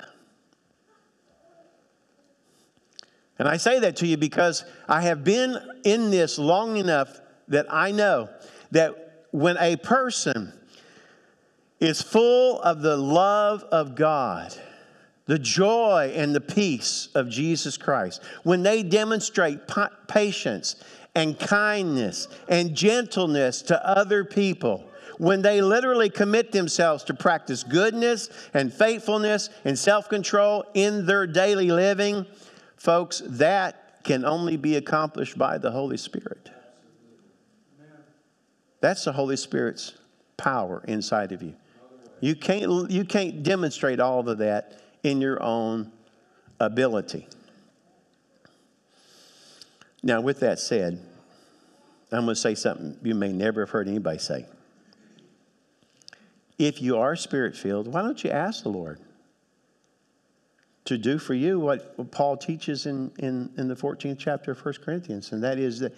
And 3.40 3.48
I 3.48 3.58
say 3.58 3.80
that 3.80 3.96
to 3.98 4.08
you 4.08 4.18
because 4.18 4.66
I 4.90 5.02
have 5.04 5.24
been 5.24 5.58
in 5.86 6.12
this 6.12 6.38
long 6.38 6.78
enough 6.78 7.20
that 7.48 7.68
I 7.70 7.92
know 7.92 8.30
that 8.72 9.07
when 9.32 9.58
a 9.58 9.76
person 9.76 10.54
is 11.80 12.02
full 12.02 12.60
of 12.62 12.82
the 12.82 12.98
love 12.98 13.64
of 13.64 13.96
God, 13.96 14.56
the 15.26 15.38
joy 15.38 16.14
and 16.16 16.34
the 16.34 16.42
peace 16.42 17.10
of 17.14 17.30
Jesus 17.30 17.78
Christ, 17.78 18.24
when 18.44 18.64
they 18.64 18.82
demonstrate 18.82 19.60
patience 20.08 20.76
and 21.16 21.38
kindness 21.38 22.28
and 22.48 22.76
gentleness 22.76 23.62
to 23.64 23.88
other 23.88 24.24
people, 24.24 24.90
when 25.18 25.42
they 25.42 25.62
literally 25.62 26.10
commit 26.10 26.52
themselves 26.52 27.04
to 27.06 27.14
practice 27.14 27.64
goodness 27.64 28.30
and 28.54 28.74
faithfulness 28.74 29.50
and 29.66 29.78
self 29.78 30.10
control 30.10 30.64
in 30.74 31.06
their 31.06 31.28
daily 31.28 31.72
living, 31.72 32.26
folks, 32.78 33.22
that 33.26 34.04
can 34.04 34.24
only 34.24 34.58
be 34.58 34.76
accomplished 34.76 35.38
by 35.38 35.58
the 35.58 35.72
Holy 35.72 35.98
Spirit. 35.98 36.52
That's 38.80 39.06
the 39.06 39.12
Holy 39.12 39.38
Spirit's 39.38 39.94
power 40.38 40.84
inside 40.88 41.32
of 41.32 41.42
you. 41.42 41.56
You 42.20 42.36
can't, 42.36 42.90
you 42.90 43.06
can't 43.06 43.44
demonstrate 43.44 44.00
all 44.00 44.28
of 44.28 44.38
that 44.40 44.82
in 45.04 45.22
your 45.22 45.42
own 45.42 45.92
ability. 46.60 47.28
Now, 50.04 50.22
with 50.22 50.40
that 50.40 50.60
said, 50.60 51.02
I'm 52.12 52.24
going 52.24 52.36
to 52.36 52.36
say 52.36 52.56
something 52.56 52.98
you 53.04 53.16
may 53.16 53.34
never 53.34 53.62
have 53.62 53.70
heard 53.70 53.88
anybody 53.88 54.20
say. 54.20 54.46
If 56.58 56.82
you 56.82 56.98
are 56.98 57.16
spirit 57.16 57.56
filled, 57.56 57.88
why 57.88 58.02
don't 58.02 58.24
you 58.24 58.32
ask 58.32 58.64
the 58.64 58.70
Lord 58.70 59.00
to 60.86 60.98
do 60.98 61.20
for 61.20 61.34
you 61.34 61.60
what 61.60 62.12
Paul 62.12 62.38
teaches 62.38 62.86
in, 62.86 63.12
in, 63.20 63.52
in 63.58 63.68
the 63.68 63.76
14th 63.76 64.18
chapter 64.18 64.52
of 64.52 64.66
1 64.66 64.76
Corinthians? 64.84 65.34
And 65.34 65.44
that 65.44 65.60
is 65.60 65.80
that 65.80 65.94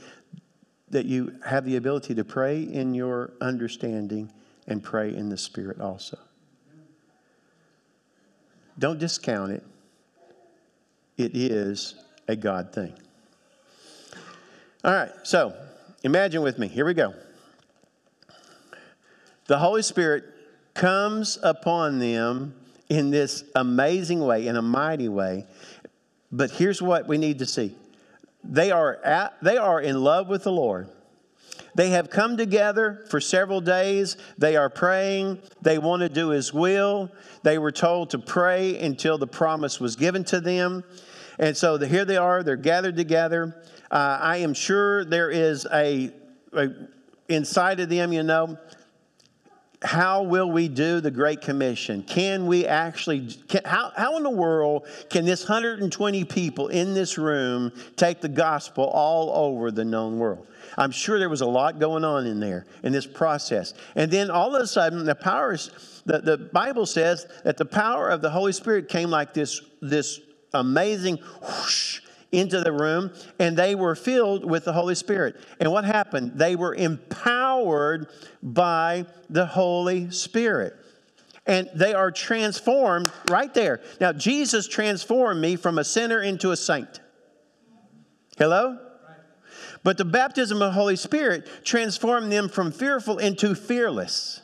that 0.91 1.05
you 1.05 1.35
have 1.45 1.65
the 1.65 1.75
ability 1.75 2.15
to 2.15 2.23
pray 2.23 2.61
in 2.61 2.93
your 2.93 3.31
understanding 3.41 4.31
and 4.67 4.83
pray 4.83 5.13
in 5.13 5.29
the 5.29 5.37
Spirit 5.37 5.79
also. 5.79 6.17
Don't 8.77 8.99
discount 8.99 9.51
it, 9.51 9.63
it 11.17 11.35
is 11.35 11.95
a 12.27 12.35
God 12.35 12.73
thing. 12.73 12.93
All 14.83 14.93
right, 14.93 15.11
so 15.23 15.53
imagine 16.03 16.41
with 16.41 16.57
me. 16.57 16.67
Here 16.67 16.85
we 16.85 16.93
go. 16.93 17.13
The 19.47 19.57
Holy 19.57 19.81
Spirit 19.81 20.23
comes 20.73 21.37
upon 21.43 21.99
them 21.99 22.53
in 22.87 23.09
this 23.09 23.43
amazing 23.55 24.21
way, 24.21 24.47
in 24.47 24.55
a 24.55 24.61
mighty 24.61 25.09
way. 25.09 25.45
But 26.31 26.51
here's 26.51 26.81
what 26.81 27.07
we 27.07 27.17
need 27.17 27.39
to 27.39 27.45
see 27.45 27.75
they 28.43 28.71
are, 28.71 28.95
at, 29.03 29.35
they 29.41 29.57
are 29.57 29.81
in 29.81 30.01
love 30.01 30.27
with 30.27 30.43
the 30.43 30.51
Lord. 30.51 30.89
They 31.75 31.89
have 31.89 32.09
come 32.09 32.35
together 32.35 33.05
for 33.09 33.21
several 33.21 33.61
days. 33.61 34.17
They 34.37 34.55
are 34.55 34.69
praying. 34.69 35.39
They 35.61 35.77
want 35.77 36.01
to 36.01 36.09
do 36.09 36.29
His 36.29 36.53
will. 36.53 37.11
They 37.43 37.57
were 37.57 37.71
told 37.71 38.09
to 38.11 38.19
pray 38.19 38.79
until 38.79 39.17
the 39.17 39.27
promise 39.27 39.79
was 39.79 39.95
given 39.95 40.23
to 40.25 40.41
them. 40.41 40.83
And 41.37 41.55
so 41.55 41.77
the, 41.77 41.87
here 41.87 42.05
they 42.05 42.17
are, 42.17 42.43
they're 42.43 42.57
gathered 42.57 42.97
together. 42.97 43.63
Uh, 43.91 44.17
I 44.21 44.37
am 44.37 44.53
sure 44.53 45.05
there 45.05 45.29
is 45.29 45.65
a, 45.71 46.11
a, 46.53 46.69
inside 47.29 47.79
of 47.79 47.89
them, 47.89 48.11
you 48.11 48.23
know, 48.23 48.57
how 49.81 50.23
will 50.23 50.51
we 50.51 50.67
do 50.67 50.99
the 50.99 51.11
Great 51.11 51.39
Commission? 51.39 52.03
Can 52.03 52.47
we 52.47 52.65
actually, 52.65 53.27
can, 53.47 53.61
how, 53.63 53.93
how 53.95 54.17
in 54.17 54.23
the 54.23 54.29
world 54.29 54.85
can 55.09 55.23
this 55.23 55.47
120 55.47 56.25
people 56.25 56.67
in 56.67 56.93
this 56.93 57.17
room 57.17 57.71
take 57.95 58.19
the 58.19 58.27
gospel 58.27 58.83
all 58.83 59.31
over 59.45 59.71
the 59.71 59.85
known 59.85 60.19
world? 60.19 60.45
I'm 60.77 60.91
sure 60.91 61.17
there 61.17 61.29
was 61.29 61.41
a 61.41 61.45
lot 61.45 61.79
going 61.79 62.03
on 62.03 62.27
in 62.27 62.41
there 62.41 62.65
in 62.83 62.91
this 62.91 63.07
process. 63.07 63.73
And 63.95 64.11
then 64.11 64.29
all 64.29 64.53
of 64.53 64.61
a 64.61 64.67
sudden, 64.67 65.05
the 65.05 65.15
powers, 65.15 66.01
the, 66.05 66.19
the 66.19 66.37
Bible 66.37 66.85
says 66.85 67.27
that 67.45 67.55
the 67.55 67.65
power 67.65 68.09
of 68.09 68.21
the 68.21 68.29
Holy 68.29 68.51
Spirit 68.51 68.89
came 68.89 69.09
like 69.09 69.33
this, 69.33 69.61
this 69.81 70.19
amazing 70.53 71.19
whoosh 71.41 72.01
into 72.31 72.61
the 72.61 72.71
room, 72.71 73.11
and 73.39 73.57
they 73.57 73.75
were 73.75 73.95
filled 73.95 74.45
with 74.45 74.65
the 74.65 74.73
Holy 74.73 74.95
Spirit. 74.95 75.35
And 75.59 75.71
what 75.71 75.85
happened? 75.85 76.33
They 76.35 76.55
were 76.55 76.75
empowered 76.75 78.07
by 78.43 79.05
the 79.29 79.45
Holy 79.45 80.11
Spirit. 80.11 80.75
And 81.47 81.69
they 81.73 81.93
are 81.93 82.11
transformed 82.11 83.11
right 83.29 83.51
there. 83.53 83.81
Now, 83.99 84.13
Jesus 84.13 84.67
transformed 84.67 85.41
me 85.41 85.55
from 85.55 85.79
a 85.79 85.83
sinner 85.83 86.21
into 86.21 86.51
a 86.51 86.57
saint. 86.57 86.99
Hello? 88.37 88.77
But 89.83 89.97
the 89.97 90.05
baptism 90.05 90.61
of 90.61 90.67
the 90.67 90.79
Holy 90.79 90.95
Spirit 90.95 91.47
transformed 91.63 92.31
them 92.31 92.49
from 92.49 92.71
fearful 92.71 93.17
into 93.17 93.55
fearless, 93.55 94.41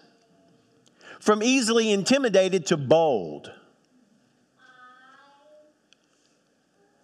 from 1.19 1.43
easily 1.43 1.91
intimidated 1.91 2.65
to 2.67 2.77
bold. 2.77 3.51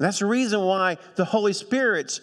That's 0.04 0.20
the 0.20 0.26
reason 0.26 0.62
why 0.62 0.98
the 1.16 1.26
Holy 1.26 1.54
Spirit's 1.54 2.22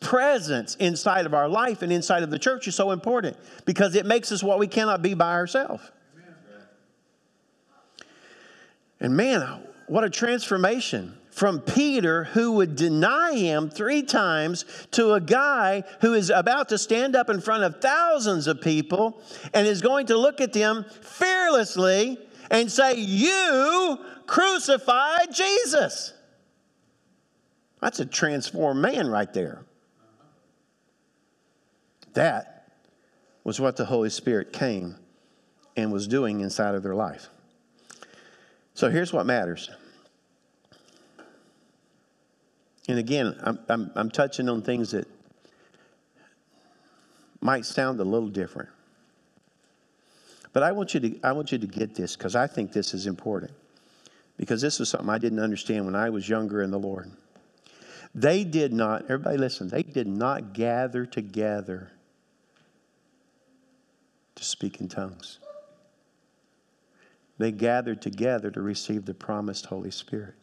presence 0.00 0.74
inside 0.76 1.26
of 1.26 1.34
our 1.34 1.48
life 1.48 1.82
and 1.82 1.92
inside 1.92 2.22
of 2.22 2.30
the 2.30 2.38
church 2.38 2.66
is 2.66 2.74
so 2.74 2.90
important 2.90 3.36
because 3.66 3.94
it 3.94 4.06
makes 4.06 4.32
us 4.32 4.42
what 4.42 4.58
we 4.58 4.66
cannot 4.66 5.02
be 5.02 5.14
by 5.14 5.32
ourselves. 5.32 5.82
And 8.98 9.16
man, 9.16 9.62
what 9.86 10.04
a 10.04 10.10
transformation 10.10 11.16
from 11.30 11.60
Peter, 11.60 12.24
who 12.24 12.52
would 12.52 12.76
deny 12.76 13.34
him 13.34 13.70
three 13.70 14.02
times, 14.02 14.64
to 14.90 15.14
a 15.14 15.20
guy 15.20 15.84
who 16.00 16.12
is 16.12 16.28
about 16.28 16.68
to 16.68 16.76
stand 16.76 17.16
up 17.16 17.30
in 17.30 17.40
front 17.40 17.62
of 17.64 17.80
thousands 17.80 18.46
of 18.46 18.60
people 18.60 19.22
and 19.54 19.66
is 19.66 19.80
going 19.80 20.06
to 20.06 20.18
look 20.18 20.40
at 20.40 20.52
them 20.52 20.84
fearlessly 21.02 22.18
and 22.50 22.70
say, 22.70 22.94
You 22.94 23.98
crucified 24.26 25.32
Jesus. 25.32 26.12
That's 27.80 28.00
a 28.00 28.06
transformed 28.06 28.80
man 28.80 29.08
right 29.08 29.32
there. 29.32 29.64
That 32.14 32.68
was 33.44 33.60
what 33.60 33.76
the 33.76 33.84
Holy 33.84 34.10
Spirit 34.10 34.52
came 34.52 34.96
and 35.76 35.92
was 35.92 36.06
doing 36.06 36.40
inside 36.40 36.74
of 36.74 36.82
their 36.82 36.94
life. 36.94 37.28
So 38.74 38.90
here's 38.90 39.12
what 39.12 39.26
matters. 39.26 39.70
And 42.88 42.98
again, 42.98 43.38
I'm, 43.42 43.58
I'm, 43.68 43.90
I'm 43.94 44.10
touching 44.10 44.48
on 44.48 44.62
things 44.62 44.90
that 44.90 45.06
might 47.40 47.64
sound 47.64 48.00
a 48.00 48.04
little 48.04 48.28
different. 48.28 48.68
But 50.52 50.62
I 50.62 50.72
want 50.72 50.94
you 50.94 51.00
to, 51.00 51.20
I 51.22 51.32
want 51.32 51.52
you 51.52 51.58
to 51.58 51.66
get 51.66 51.94
this 51.94 52.16
because 52.16 52.34
I 52.34 52.46
think 52.46 52.72
this 52.72 52.92
is 52.92 53.06
important. 53.06 53.52
Because 54.36 54.60
this 54.60 54.80
is 54.80 54.88
something 54.88 55.08
I 55.08 55.18
didn't 55.18 55.38
understand 55.38 55.84
when 55.84 55.94
I 55.94 56.10
was 56.10 56.28
younger 56.28 56.62
in 56.62 56.70
the 56.70 56.78
Lord. 56.78 57.10
They 58.14 58.44
did 58.44 58.72
not, 58.72 59.04
everybody 59.04 59.38
listen, 59.38 59.68
they 59.68 59.82
did 59.82 60.06
not 60.06 60.52
gather 60.52 61.06
together 61.06 61.92
to 64.34 64.44
speak 64.44 64.80
in 64.80 64.88
tongues. 64.88 65.38
They 67.38 67.52
gathered 67.52 68.02
together 68.02 68.50
to 68.50 68.60
receive 68.60 69.06
the 69.06 69.14
promised 69.14 69.66
Holy 69.66 69.90
Spirit. 69.90 70.34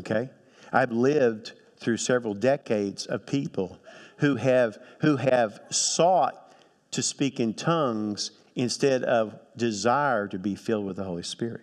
Okay? 0.00 0.30
I've 0.72 0.92
lived 0.92 1.52
through 1.78 1.98
several 1.98 2.34
decades 2.34 3.06
of 3.06 3.26
people 3.26 3.78
who 4.18 4.36
have, 4.36 4.78
who 5.00 5.16
have 5.16 5.60
sought 5.70 6.54
to 6.92 7.02
speak 7.02 7.40
in 7.40 7.52
tongues 7.52 8.30
instead 8.54 9.02
of 9.02 9.38
desire 9.56 10.28
to 10.28 10.38
be 10.38 10.54
filled 10.54 10.86
with 10.86 10.96
the 10.96 11.04
Holy 11.04 11.22
Spirit. 11.22 11.62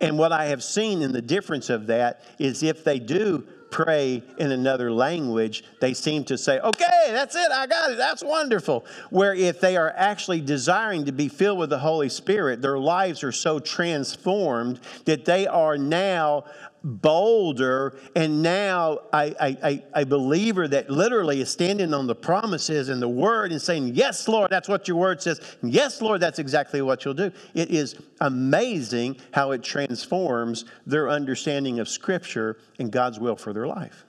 And 0.00 0.18
what 0.18 0.32
I 0.32 0.46
have 0.46 0.62
seen 0.62 1.02
in 1.02 1.12
the 1.12 1.22
difference 1.22 1.70
of 1.70 1.86
that 1.86 2.22
is 2.38 2.62
if 2.62 2.84
they 2.84 2.98
do 2.98 3.46
pray 3.70 4.22
in 4.38 4.52
another 4.52 4.92
language, 4.92 5.64
they 5.80 5.92
seem 5.94 6.22
to 6.22 6.38
say, 6.38 6.60
okay, 6.60 7.08
that's 7.08 7.34
it, 7.34 7.50
I 7.50 7.66
got 7.66 7.90
it, 7.90 7.96
that's 7.96 8.22
wonderful. 8.22 8.84
Where 9.10 9.34
if 9.34 9.60
they 9.60 9.76
are 9.76 9.92
actually 9.96 10.40
desiring 10.40 11.04
to 11.06 11.12
be 11.12 11.26
filled 11.26 11.58
with 11.58 11.70
the 11.70 11.78
Holy 11.78 12.08
Spirit, 12.08 12.62
their 12.62 12.78
lives 12.78 13.24
are 13.24 13.32
so 13.32 13.58
transformed 13.58 14.78
that 15.06 15.24
they 15.24 15.48
are 15.48 15.76
now 15.76 16.44
bolder 16.84 17.98
and 18.14 18.42
now 18.42 18.98
a, 19.14 20.04
believer 20.06 20.68
that 20.68 20.90
literally 20.90 21.40
is 21.40 21.50
standing 21.50 21.94
on 21.94 22.06
the 22.06 22.14
promises 22.14 22.90
and 22.90 23.00
the 23.00 23.08
word 23.08 23.50
and 23.50 23.60
saying, 23.60 23.94
Yes, 23.94 24.28
Lord, 24.28 24.50
that's 24.50 24.68
what 24.68 24.86
your 24.86 24.98
word 24.98 25.22
says. 25.22 25.40
Yes, 25.62 26.02
Lord, 26.02 26.20
that's 26.20 26.38
exactly 26.38 26.82
what 26.82 27.04
you'll 27.04 27.14
do. 27.14 27.32
It 27.54 27.70
is 27.70 27.96
amazing 28.20 29.16
how 29.32 29.52
it 29.52 29.62
transforms 29.62 30.66
their 30.86 31.08
understanding 31.08 31.80
of 31.80 31.88
Scripture 31.88 32.58
and 32.78 32.92
God's 32.92 33.18
will 33.18 33.36
for 33.36 33.52
their 33.52 33.66
life. 33.66 34.04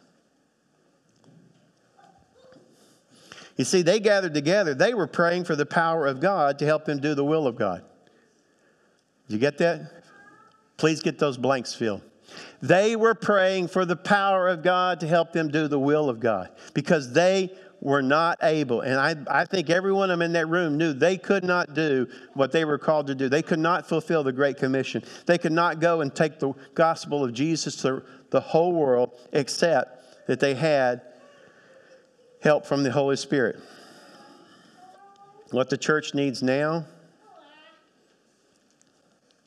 You 3.58 3.64
see, 3.64 3.84
they 3.84 4.02
gathered 4.02 4.34
together, 4.34 4.74
they 4.74 4.94
were 4.94 5.08
praying 5.08 5.46
for 5.46 5.56
the 5.56 5.66
power 5.66 6.08
of 6.08 6.20
God 6.20 6.60
to 6.60 6.66
help 6.66 6.84
them 6.84 7.00
do 7.00 7.16
the 7.16 7.24
will 7.24 7.48
of 7.48 7.56
God. 7.56 7.84
You 9.30 9.38
get 9.38 9.58
that? 9.60 10.04
Please 10.76 11.02
get 11.02 11.18
those 11.18 11.38
blanks 11.38 11.74
filled. 11.74 12.02
They 12.68 12.96
were 12.96 13.14
praying 13.14 13.68
for 13.68 13.86
the 13.86 13.96
power 13.96 14.48
of 14.48 14.64
God 14.64 15.00
to 15.02 15.08
help 15.08 15.34
them 15.34 15.50
do 15.50 15.68
the 15.68 15.80
will 15.80 16.10
of 16.10 16.20
God 16.20 16.50
because 16.74 17.14
they 17.14 17.52
were 17.80 18.02
not 18.02 18.40
able. 18.42 18.82
And 18.82 18.96
I, 19.00 19.42
I 19.42 19.46
think 19.46 19.70
every 19.70 19.94
one 19.94 20.10
of 20.10 20.18
them 20.18 20.26
in 20.26 20.34
that 20.34 20.48
room 20.48 20.76
knew 20.76 20.92
they 20.92 21.16
could 21.16 21.44
not 21.44 21.76
do 21.76 22.08
what 22.34 22.52
they 22.52 22.66
were 22.66 22.80
called 22.80 23.06
to 23.08 23.14
do. 23.14 23.30
They 23.30 23.44
could 23.44 23.60
not 23.60 23.88
fulfill 23.88 24.24
the 24.24 24.32
Great 24.32 24.58
Commission. 24.58 25.04
They 25.28 25.38
could 25.38 25.52
not 25.52 25.80
go 25.80 26.02
and 26.02 26.14
take 26.16 26.40
the 26.40 26.54
gospel 26.74 27.24
of 27.24 27.34
Jesus 27.34 27.76
to 27.84 28.02
the 28.32 28.42
whole 28.42 28.74
world 28.74 29.12
except 29.32 30.26
that 30.26 30.40
they 30.40 30.56
had 30.56 31.02
help 32.42 32.66
from 32.66 32.82
the 32.82 32.92
Holy 32.92 33.16
Spirit. 33.16 33.60
What 35.52 35.70
the 35.70 35.78
church 35.78 36.16
needs 36.16 36.42
now 36.42 36.86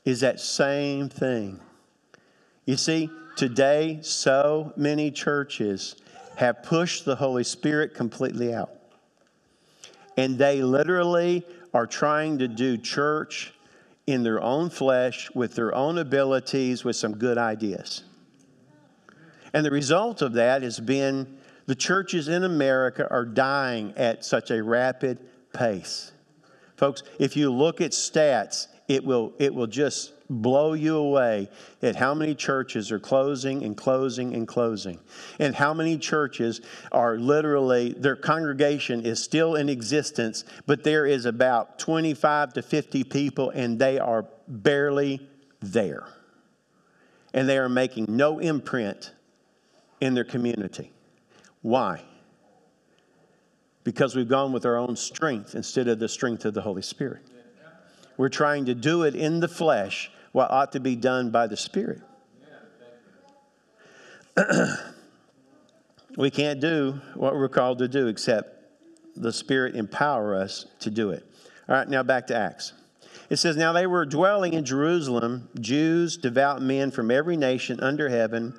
is 0.04 0.20
that 0.20 0.38
same 0.38 1.08
thing. 1.08 1.58
You 2.68 2.76
see, 2.76 3.08
today, 3.34 4.00
so 4.02 4.74
many 4.76 5.10
churches 5.10 5.96
have 6.36 6.62
pushed 6.62 7.06
the 7.06 7.16
Holy 7.16 7.42
Spirit 7.42 7.94
completely 7.94 8.52
out. 8.52 8.70
And 10.18 10.36
they 10.36 10.60
literally 10.60 11.46
are 11.72 11.86
trying 11.86 12.40
to 12.40 12.46
do 12.46 12.76
church 12.76 13.54
in 14.06 14.22
their 14.22 14.42
own 14.42 14.68
flesh, 14.68 15.30
with 15.34 15.54
their 15.54 15.74
own 15.74 15.96
abilities, 15.96 16.84
with 16.84 16.94
some 16.94 17.16
good 17.16 17.38
ideas. 17.38 18.04
And 19.54 19.64
the 19.64 19.70
result 19.70 20.20
of 20.20 20.34
that 20.34 20.60
has 20.60 20.78
been 20.78 21.38
the 21.64 21.74
churches 21.74 22.28
in 22.28 22.44
America 22.44 23.08
are 23.10 23.24
dying 23.24 23.94
at 23.96 24.26
such 24.26 24.50
a 24.50 24.62
rapid 24.62 25.18
pace. 25.54 26.12
Folks, 26.76 27.02
if 27.18 27.34
you 27.34 27.50
look 27.50 27.80
at 27.80 27.92
stats, 27.92 28.66
it 28.88 29.04
will, 29.04 29.34
it 29.38 29.54
will 29.54 29.66
just 29.66 30.12
blow 30.30 30.72
you 30.72 30.96
away 30.96 31.48
at 31.82 31.94
how 31.94 32.14
many 32.14 32.34
churches 32.34 32.90
are 32.90 32.98
closing 32.98 33.62
and 33.62 33.76
closing 33.76 34.34
and 34.34 34.48
closing. 34.48 34.98
And 35.38 35.54
how 35.54 35.74
many 35.74 35.98
churches 35.98 36.62
are 36.90 37.18
literally, 37.18 37.92
their 37.92 38.16
congregation 38.16 39.04
is 39.04 39.22
still 39.22 39.56
in 39.56 39.68
existence, 39.68 40.44
but 40.66 40.84
there 40.84 41.04
is 41.04 41.26
about 41.26 41.78
25 41.78 42.54
to 42.54 42.62
50 42.62 43.04
people 43.04 43.50
and 43.50 43.78
they 43.78 43.98
are 43.98 44.26
barely 44.48 45.28
there. 45.60 46.06
And 47.34 47.46
they 47.46 47.58
are 47.58 47.68
making 47.68 48.06
no 48.08 48.38
imprint 48.38 49.12
in 50.00 50.14
their 50.14 50.24
community. 50.24 50.92
Why? 51.60 52.02
Because 53.84 54.16
we've 54.16 54.28
gone 54.28 54.52
with 54.52 54.64
our 54.64 54.76
own 54.76 54.96
strength 54.96 55.54
instead 55.54 55.88
of 55.88 55.98
the 55.98 56.08
strength 56.08 56.46
of 56.46 56.54
the 56.54 56.62
Holy 56.62 56.82
Spirit. 56.82 57.27
We're 58.18 58.28
trying 58.28 58.66
to 58.66 58.74
do 58.74 59.04
it 59.04 59.14
in 59.14 59.40
the 59.40 59.48
flesh 59.48 60.10
what 60.32 60.50
ought 60.50 60.72
to 60.72 60.80
be 60.80 60.94
done 60.94 61.30
by 61.30 61.46
the 61.46 61.56
Spirit. 61.56 62.02
we 66.16 66.30
can't 66.30 66.60
do 66.60 67.00
what 67.14 67.34
we're 67.34 67.48
called 67.48 67.78
to 67.78 67.88
do 67.88 68.08
except 68.08 68.56
the 69.16 69.32
Spirit 69.32 69.74
empower 69.74 70.34
us 70.34 70.66
to 70.80 70.90
do 70.90 71.10
it. 71.10 71.24
All 71.68 71.76
right, 71.76 71.88
now 71.88 72.02
back 72.02 72.26
to 72.26 72.36
Acts. 72.36 72.72
It 73.30 73.36
says, 73.36 73.56
Now 73.56 73.72
they 73.72 73.86
were 73.86 74.04
dwelling 74.04 74.52
in 74.52 74.64
Jerusalem, 74.64 75.48
Jews, 75.60 76.16
devout 76.16 76.60
men 76.60 76.90
from 76.90 77.10
every 77.10 77.36
nation 77.36 77.80
under 77.80 78.08
heaven. 78.08 78.58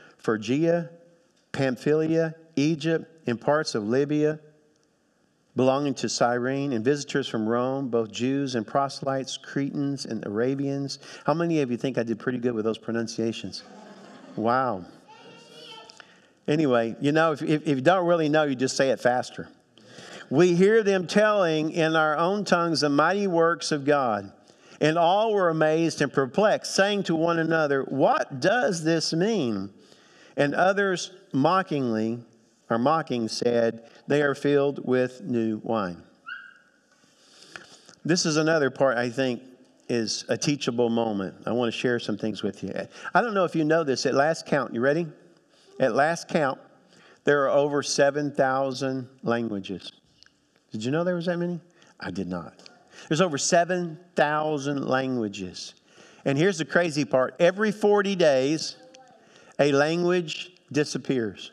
Phrygia, 0.21 0.89
Pamphylia, 1.51 2.35
Egypt, 2.55 3.05
and 3.27 3.39
parts 3.39 3.75
of 3.75 3.87
Libya 3.87 4.39
belonging 5.55 5.93
to 5.93 6.07
Cyrene, 6.07 6.73
and 6.73 6.83
visitors 6.83 7.27
from 7.27 7.47
Rome, 7.47 7.89
both 7.89 8.11
Jews 8.11 8.55
and 8.55 8.65
proselytes, 8.65 9.37
Cretans 9.37 10.05
and 10.05 10.25
Arabians. 10.25 10.99
How 11.25 11.33
many 11.33 11.61
of 11.61 11.69
you 11.69 11.77
think 11.77 11.97
I 11.97 12.03
did 12.03 12.19
pretty 12.19 12.37
good 12.37 12.53
with 12.53 12.63
those 12.63 12.77
pronunciations? 12.77 13.63
Wow. 14.35 14.85
Anyway, 16.47 16.95
you 17.01 17.11
know, 17.11 17.33
if, 17.33 17.41
if, 17.41 17.63
if 17.63 17.75
you 17.77 17.81
don't 17.81 18.07
really 18.07 18.29
know, 18.29 18.43
you 18.43 18.55
just 18.55 18.77
say 18.77 18.89
it 18.89 18.99
faster. 18.99 19.49
We 20.29 20.55
hear 20.55 20.83
them 20.83 21.05
telling 21.05 21.71
in 21.71 21.95
our 21.97 22.17
own 22.17 22.45
tongues 22.45 22.81
the 22.81 22.89
mighty 22.89 23.27
works 23.27 23.71
of 23.71 23.83
God. 23.83 24.31
And 24.79 24.97
all 24.97 25.33
were 25.33 25.49
amazed 25.49 26.01
and 26.01 26.11
perplexed, 26.11 26.73
saying 26.73 27.03
to 27.03 27.15
one 27.15 27.37
another, 27.37 27.83
What 27.83 28.39
does 28.39 28.83
this 28.83 29.13
mean? 29.13 29.69
And 30.41 30.55
others 30.55 31.11
mockingly 31.33 32.17
or 32.67 32.79
mocking 32.79 33.27
said, 33.27 33.83
They 34.07 34.23
are 34.23 34.33
filled 34.33 34.83
with 34.83 35.21
new 35.21 35.61
wine. 35.63 36.01
This 38.03 38.25
is 38.25 38.37
another 38.37 38.71
part 38.71 38.97
I 38.97 39.11
think 39.11 39.43
is 39.87 40.25
a 40.29 40.37
teachable 40.37 40.89
moment. 40.89 41.35
I 41.45 41.51
want 41.51 41.71
to 41.71 41.79
share 41.79 41.99
some 41.99 42.17
things 42.17 42.41
with 42.41 42.63
you. 42.63 42.73
I 43.13 43.21
don't 43.21 43.35
know 43.35 43.45
if 43.45 43.55
you 43.55 43.63
know 43.63 43.83
this. 43.83 44.07
At 44.07 44.15
last 44.15 44.47
count, 44.47 44.73
you 44.73 44.81
ready? 44.81 45.05
At 45.79 45.93
last 45.93 46.27
count, 46.27 46.59
there 47.23 47.43
are 47.43 47.49
over 47.49 47.83
7,000 47.83 49.07
languages. 49.21 49.91
Did 50.71 50.83
you 50.83 50.89
know 50.89 51.03
there 51.03 51.13
was 51.13 51.27
that 51.27 51.37
many? 51.37 51.59
I 51.99 52.09
did 52.09 52.27
not. 52.27 52.67
There's 53.09 53.21
over 53.21 53.37
7,000 53.37 54.87
languages. 54.87 55.75
And 56.25 56.35
here's 56.35 56.57
the 56.57 56.65
crazy 56.65 57.05
part 57.05 57.35
every 57.39 57.71
40 57.71 58.15
days, 58.15 58.77
a 59.61 59.71
language 59.71 60.51
disappears. 60.71 61.51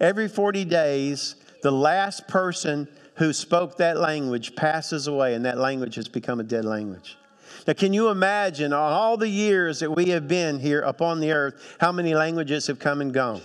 Every 0.00 0.28
40 0.28 0.64
days, 0.64 1.34
the 1.62 1.72
last 1.72 2.28
person 2.28 2.88
who 3.16 3.32
spoke 3.32 3.76
that 3.76 3.98
language 3.98 4.54
passes 4.54 5.08
away, 5.08 5.34
and 5.34 5.44
that 5.44 5.58
language 5.58 5.96
has 5.96 6.08
become 6.08 6.40
a 6.40 6.44
dead 6.44 6.64
language. 6.64 7.18
Now, 7.66 7.74
can 7.74 7.92
you 7.92 8.08
imagine 8.08 8.72
all 8.72 9.16
the 9.16 9.28
years 9.28 9.80
that 9.80 9.90
we 9.90 10.06
have 10.06 10.26
been 10.26 10.58
here 10.58 10.80
upon 10.80 11.20
the 11.20 11.32
earth, 11.32 11.76
how 11.80 11.92
many 11.92 12.14
languages 12.14 12.66
have 12.68 12.78
come 12.78 13.00
and 13.00 13.12
gone? 13.12 13.42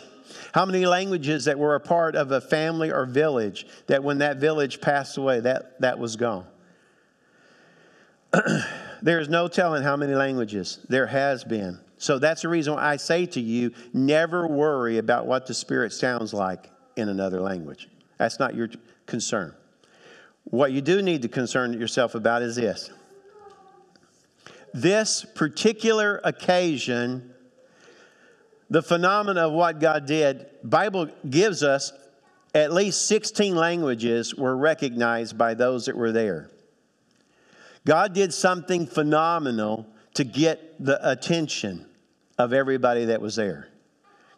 How 0.54 0.66
many 0.66 0.86
languages 0.86 1.46
that 1.46 1.58
were 1.58 1.76
a 1.76 1.80
part 1.80 2.16
of 2.16 2.32
a 2.32 2.42
family 2.42 2.92
or 2.92 3.06
village 3.06 3.66
that 3.88 4.04
when 4.04 4.20
that 4.20 4.38
village 4.38 4.80
passed 4.80 5.18
away, 5.18 5.40
that, 5.42 5.80
that 5.82 6.00
was 6.00 6.16
gone? 6.16 6.46
there 9.02 9.20
is 9.20 9.30
no 9.30 9.48
telling 9.48 9.84
how 9.84 9.96
many 9.96 10.14
languages 10.14 10.80
there 10.90 11.08
has 11.08 11.44
been. 11.44 11.80
So 11.98 12.20
that's 12.20 12.44
the 12.44 12.50
reason 12.50 12.74
why 12.74 12.86
I 12.86 12.98
say 12.98 13.26
to 13.28 13.42
you 13.42 13.72
never 13.94 14.48
worry 14.48 14.98
about 14.98 15.26
what 15.26 15.48
the 15.48 15.54
Spirit 15.54 15.92
sounds 15.94 16.34
like 16.34 16.70
in 16.96 17.10
another 17.10 17.42
language. 17.42 17.90
That's 18.18 18.40
not 18.40 18.56
your 18.56 18.70
concern. 19.06 19.54
What 20.46 20.72
you 20.72 20.82
do 20.82 21.02
need 21.02 21.24
to 21.24 21.28
concern 21.28 21.74
yourself 21.74 22.16
about 22.16 22.42
is 22.42 22.56
this 22.56 22.92
this 24.74 25.26
particular 25.34 26.22
occasion 26.24 27.34
the 28.70 28.84
phenomena 28.84 29.48
of 29.48 29.54
what 29.54 29.80
god 29.80 30.06
did 30.06 30.46
bible 30.64 31.10
gives 31.28 31.64
us 31.64 31.92
at 32.54 32.72
least 32.72 33.08
16 33.08 33.56
languages 33.56 34.36
were 34.36 34.56
recognized 34.56 35.36
by 35.36 35.56
those 35.56 35.86
that 35.86 35.96
were 35.96 36.12
there 36.12 36.52
god 37.86 38.14
did 38.14 38.32
something 38.32 38.86
phenomenal 38.86 39.88
to 40.14 40.24
get 40.24 40.76
the 40.84 41.00
attention 41.10 41.87
of 42.38 42.54
everybody 42.54 43.06
that 43.06 43.22
was 43.22 43.36
there. 43.36 43.70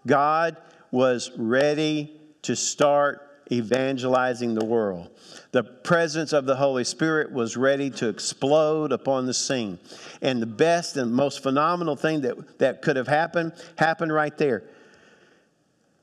God 0.07 0.57
was 0.91 1.31
ready 1.37 2.19
to 2.43 2.55
start 2.55 3.25
evangelizing 3.51 4.53
the 4.53 4.65
world. 4.65 5.09
The 5.51 5.63
presence 5.63 6.33
of 6.33 6.45
the 6.45 6.55
Holy 6.55 6.83
Spirit 6.83 7.31
was 7.31 7.57
ready 7.57 7.89
to 7.91 8.07
explode 8.07 8.91
upon 8.91 9.25
the 9.25 9.33
scene. 9.33 9.79
And 10.21 10.41
the 10.41 10.47
best 10.47 10.97
and 10.97 11.11
most 11.11 11.41
phenomenal 11.41 11.95
thing 11.95 12.21
that, 12.21 12.59
that 12.59 12.81
could 12.81 12.95
have 12.95 13.07
happened 13.07 13.53
happened 13.77 14.13
right 14.13 14.37
there. 14.37 14.63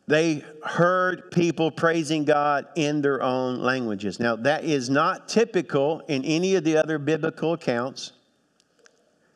They 0.08 0.44
heard 0.64 1.32
people 1.32 1.70
praising 1.70 2.24
God 2.24 2.66
in 2.76 3.02
their 3.02 3.22
own 3.22 3.60
languages. 3.60 4.20
Now, 4.20 4.36
that 4.36 4.64
is 4.64 4.88
not 4.88 5.28
typical 5.28 6.00
in 6.06 6.24
any 6.24 6.54
of 6.54 6.62
the 6.62 6.76
other 6.76 6.98
biblical 6.98 7.54
accounts, 7.54 8.12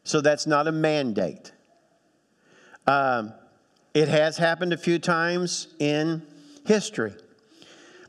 so 0.05 0.21
that's 0.21 0.47
not 0.47 0.69
a 0.69 0.73
mandate. 0.73 1.53
Um, 2.87 3.33
it 3.95 4.09
has 4.09 4.37
happened 4.37 4.73
a 4.73 4.77
few 4.77 4.99
times 4.99 5.69
in 5.79 6.23
history. 6.67 7.13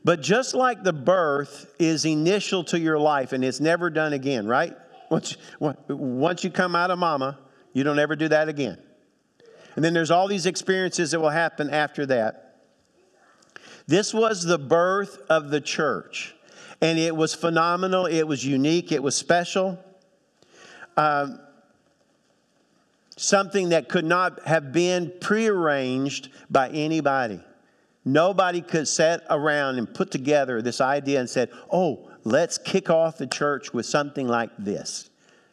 But 0.04 0.20
just 0.20 0.54
like 0.54 0.82
the 0.82 0.92
birth 0.92 1.74
is 1.78 2.04
initial 2.04 2.64
to 2.64 2.78
your 2.78 2.98
life 2.98 3.32
and 3.32 3.44
it's 3.44 3.60
never 3.60 3.90
done 3.90 4.12
again, 4.12 4.46
right? 4.46 4.74
Once, 5.10 5.36
once 5.60 6.42
you 6.42 6.50
come 6.50 6.74
out 6.74 6.90
of 6.90 6.98
mama, 6.98 7.38
you 7.72 7.84
don't 7.84 7.98
ever 7.98 8.16
do 8.16 8.28
that 8.28 8.48
again. 8.48 8.78
And 9.76 9.84
then 9.84 9.94
there's 9.94 10.10
all 10.10 10.28
these 10.28 10.46
experiences 10.46 11.12
that 11.12 11.20
will 11.20 11.30
happen 11.30 11.70
after 11.70 12.06
that. 12.06 12.60
This 13.86 14.12
was 14.12 14.42
the 14.42 14.58
birth 14.58 15.18
of 15.28 15.50
the 15.50 15.60
church. 15.60 16.34
And 16.80 16.98
it 16.98 17.14
was 17.14 17.34
phenomenal, 17.34 18.06
it 18.06 18.24
was 18.24 18.44
unique, 18.44 18.90
it 18.90 19.02
was 19.02 19.14
special. 19.14 19.78
Um, 20.96 21.38
something 23.22 23.70
that 23.70 23.88
could 23.88 24.04
not 24.04 24.46
have 24.46 24.72
been 24.72 25.12
prearranged 25.20 26.28
by 26.50 26.68
anybody. 26.70 27.40
Nobody 28.04 28.60
could 28.60 28.88
sit 28.88 29.22
around 29.30 29.78
and 29.78 29.92
put 29.92 30.10
together 30.10 30.60
this 30.60 30.80
idea 30.80 31.20
and 31.20 31.30
said, 31.30 31.50
"Oh, 31.70 32.10
let's 32.24 32.58
kick 32.58 32.90
off 32.90 33.18
the 33.18 33.26
church 33.26 33.72
with 33.72 33.86
something 33.86 34.26
like 34.26 34.50
this." 34.58 35.08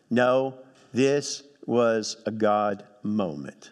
No, 0.10 0.56
this 0.92 1.44
was 1.68 2.18
a 2.26 2.32
God 2.32 2.84
moment. 3.04 3.70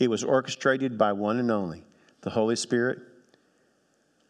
It 0.00 0.10
was 0.10 0.24
orchestrated 0.24 0.98
by 0.98 1.12
one 1.12 1.38
and 1.38 1.50
only 1.50 1.84
the 2.22 2.30
Holy 2.30 2.56
Spirit. 2.56 2.98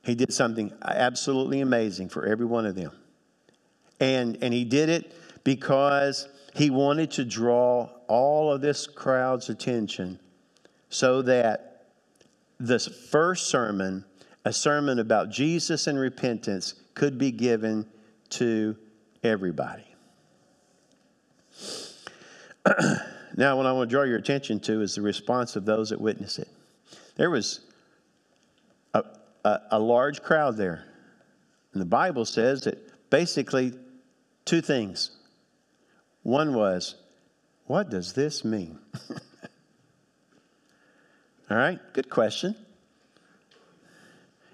He 0.03 0.15
did 0.15 0.33
something 0.33 0.73
absolutely 0.83 1.61
amazing 1.61 2.11
for 2.11 2.27
every 2.27 2.47
one 2.47 2.67
of 2.67 2.75
them. 2.75 2.93
And, 4.01 4.39
and 4.43 4.55
he 4.55 4.65
did 4.65 4.89
it 4.89 5.13
because 5.45 6.29
he 6.59 6.71
wanted 6.71 7.13
to 7.13 7.25
draw 7.25 7.89
all 8.09 8.53
of 8.53 8.61
this 8.61 8.89
crowd's 8.89 9.49
attention 9.49 10.19
so 10.91 11.23
that 11.23 11.85
this 12.59 12.89
first 12.89 13.47
sermon, 13.47 14.05
a 14.45 14.53
sermon 14.53 14.99
about 14.99 15.31
Jesus 15.31 15.87
and 15.87 15.97
repentance, 15.97 16.75
could 16.95 17.17
be 17.17 17.31
given 17.31 17.87
to 18.31 18.77
everybody. 19.23 19.85
now, 23.37 23.57
what 23.57 23.67
I 23.67 23.71
want 23.71 23.89
to 23.89 23.95
draw 23.95 24.03
your 24.03 24.19
attention 24.19 24.59
to 24.61 24.83
is 24.83 24.97
the 24.97 25.03
response 25.03 25.55
of 25.55 25.65
those 25.65 25.91
that 25.91 26.01
witness 26.01 26.41
it. 26.41 26.49
There 27.15 27.31
was 27.31 27.61
a, 28.95 29.05
a, 29.45 29.61
a 29.71 29.79
large 29.79 30.23
crowd 30.23 30.57
there. 30.57 30.85
And 31.73 31.81
the 31.81 31.87
Bible 31.87 32.25
says 32.25 32.63
that 32.63 33.11
basically 33.11 33.75
two 34.45 34.61
things 34.61 35.18
one 36.29 36.53
was, 36.53 36.95
what 37.65 37.89
does 37.89 38.13
this 38.13 38.45
mean? 38.45 38.79
All 41.51 41.57
right, 41.57 41.79
good 41.95 42.11
question. 42.11 42.55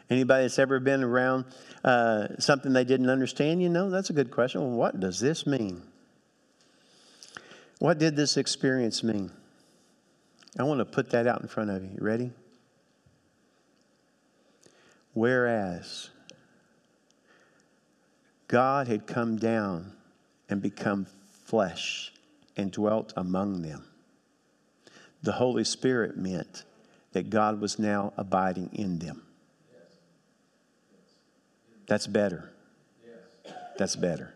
Anybody 0.08 0.44
that's 0.44 0.60
ever 0.60 0.78
been 0.78 1.02
around 1.02 1.46
uh, 1.82 2.28
something 2.38 2.72
they 2.72 2.84
didn't 2.84 3.10
understand, 3.10 3.60
you 3.60 3.68
know, 3.68 3.90
that's 3.90 4.08
a 4.08 4.12
good 4.12 4.30
question. 4.30 4.60
Well, 4.60 4.70
what 4.70 5.00
does 5.00 5.18
this 5.18 5.48
mean? 5.48 5.82
What 7.80 7.98
did 7.98 8.14
this 8.14 8.37
experience 8.37 9.02
mean? 9.02 9.32
I 10.56 10.62
want 10.62 10.78
to 10.78 10.84
put 10.84 11.10
that 11.10 11.26
out 11.26 11.40
in 11.40 11.48
front 11.48 11.70
of 11.70 11.82
you. 11.82 11.90
You 11.98 12.04
ready? 12.04 12.30
Whereas 15.12 16.10
God 18.46 18.87
had 18.87 19.08
come 19.08 19.38
down 19.38 19.92
and 20.48 20.62
become 20.62 21.08
flesh 21.44 22.12
and 22.57 22.72
dwelt 22.72 23.12
among 23.16 23.62
them. 23.62 23.85
The 25.22 25.33
Holy 25.33 25.64
Spirit 25.64 26.16
meant 26.16 26.64
that 27.12 27.30
God 27.30 27.61
was 27.61 27.78
now 27.78 28.12
abiding 28.16 28.70
in 28.72 28.98
them. 28.98 29.22
That's 31.87 32.07
better. 32.07 32.50
That's 33.78 33.96
better. 33.96 34.35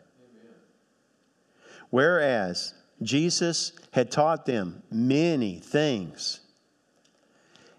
Whereas 1.91 2.75
Jesus 3.03 3.73
had 3.93 4.11
taught 4.11 4.47
them 4.47 4.83
many 4.91 5.59
things. 5.59 6.41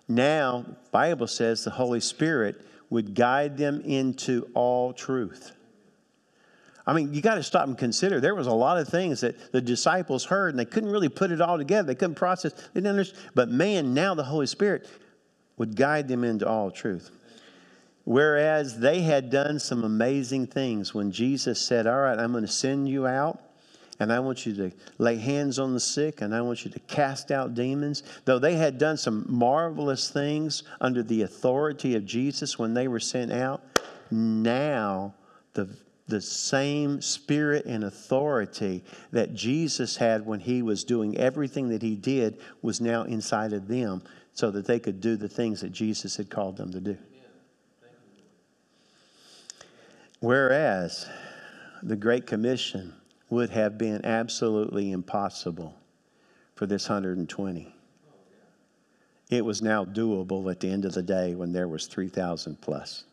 Now, 0.07 0.65
Bible 0.91 1.27
says 1.27 1.63
the 1.63 1.71
Holy 1.71 1.99
Spirit 1.99 2.61
would 2.89 3.13
guide 3.13 3.57
them 3.57 3.81
into 3.81 4.49
all 4.55 4.93
truth. 4.93 5.51
I 6.89 6.93
mean, 6.93 7.13
you 7.13 7.21
got 7.21 7.35
to 7.35 7.43
stop 7.43 7.67
and 7.67 7.77
consider. 7.77 8.19
There 8.19 8.33
was 8.33 8.47
a 8.47 8.51
lot 8.51 8.79
of 8.79 8.87
things 8.87 9.21
that 9.21 9.51
the 9.51 9.61
disciples 9.61 10.25
heard, 10.25 10.49
and 10.49 10.59
they 10.59 10.65
couldn't 10.65 10.89
really 10.89 11.07
put 11.07 11.29
it 11.29 11.39
all 11.39 11.59
together. 11.59 11.85
They 11.85 11.95
couldn't 11.95 12.15
process. 12.15 12.51
They 12.53 12.81
didn't 12.81 12.87
understand. 12.87 13.23
But 13.35 13.49
man, 13.49 13.93
now 13.93 14.15
the 14.15 14.23
Holy 14.23 14.47
Spirit 14.47 14.87
would 15.57 15.75
guide 15.75 16.07
them 16.07 16.23
into 16.23 16.47
all 16.47 16.71
truth. 16.71 17.11
Whereas 18.05 18.79
they 18.79 19.01
had 19.01 19.29
done 19.29 19.59
some 19.59 19.83
amazing 19.83 20.47
things 20.47 20.91
when 20.91 21.11
Jesus 21.11 21.61
said, 21.61 21.85
All 21.85 21.99
right, 21.99 22.17
I'm 22.17 22.31
going 22.31 22.43
to 22.43 22.51
send 22.51 22.89
you 22.89 23.05
out 23.05 23.39
and 23.99 24.11
I 24.11 24.19
want 24.19 24.47
you 24.47 24.55
to 24.55 24.71
lay 24.97 25.17
hands 25.17 25.59
on 25.59 25.73
the 25.73 25.79
sick, 25.79 26.21
and 26.21 26.33
I 26.33 26.39
want 26.39 26.63
you 26.63 26.71
to 26.71 26.79
cast 26.79 27.31
out 27.31 27.53
demons. 27.53 28.03
Though 28.23 28.39
they 28.39 28.55
had 28.55 28.77
done 28.77 28.95
some 28.95 29.25
marvelous 29.27 30.09
things 30.09 30.63
under 30.79 31.03
the 31.03 31.23
authority 31.23 31.95
of 31.95 32.05
Jesus 32.05 32.57
when 32.57 32.73
they 32.73 32.87
were 32.87 33.01
sent 33.01 33.31
out, 33.31 33.61
now 34.09 35.13
the, 35.53 35.67
the 36.09 36.21
same 36.21 37.01
spirit 37.01 37.65
and 37.65 37.83
authority 37.83 38.83
that 39.11 39.33
Jesus 39.33 39.95
had 39.95 40.25
when 40.25 40.39
he 40.39 40.61
was 40.61 40.83
doing 40.83 41.17
everything 41.17 41.69
that 41.69 41.81
he 41.81 41.95
did 41.95 42.39
was 42.61 42.81
now 42.81 43.03
inside 43.03 43.53
of 43.53 43.67
them 43.67 44.01
so 44.33 44.51
that 44.51 44.65
they 44.65 44.79
could 44.79 44.99
do 44.99 45.15
the 45.15 45.29
things 45.29 45.61
that 45.61 45.71
Jesus 45.71 46.17
had 46.17 46.29
called 46.29 46.57
them 46.57 46.71
to 46.71 46.79
do. 46.79 46.97
Whereas 50.19 51.07
the 51.81 51.95
Great 51.95 52.27
Commission 52.27 52.93
would 53.29 53.51
have 53.51 53.77
been 53.77 54.03
absolutely 54.05 54.91
impossible 54.91 55.75
for 56.55 56.65
this 56.65 56.89
120. 56.89 57.73
It 59.29 59.45
was 59.45 59.61
now 59.61 59.85
doable 59.85 60.51
at 60.51 60.59
the 60.59 60.69
end 60.69 60.85
of 60.85 60.93
the 60.93 61.03
day 61.03 61.35
when 61.35 61.53
there 61.53 61.67
was 61.67 61.85
3,000 61.85 62.59
plus. 62.59 63.05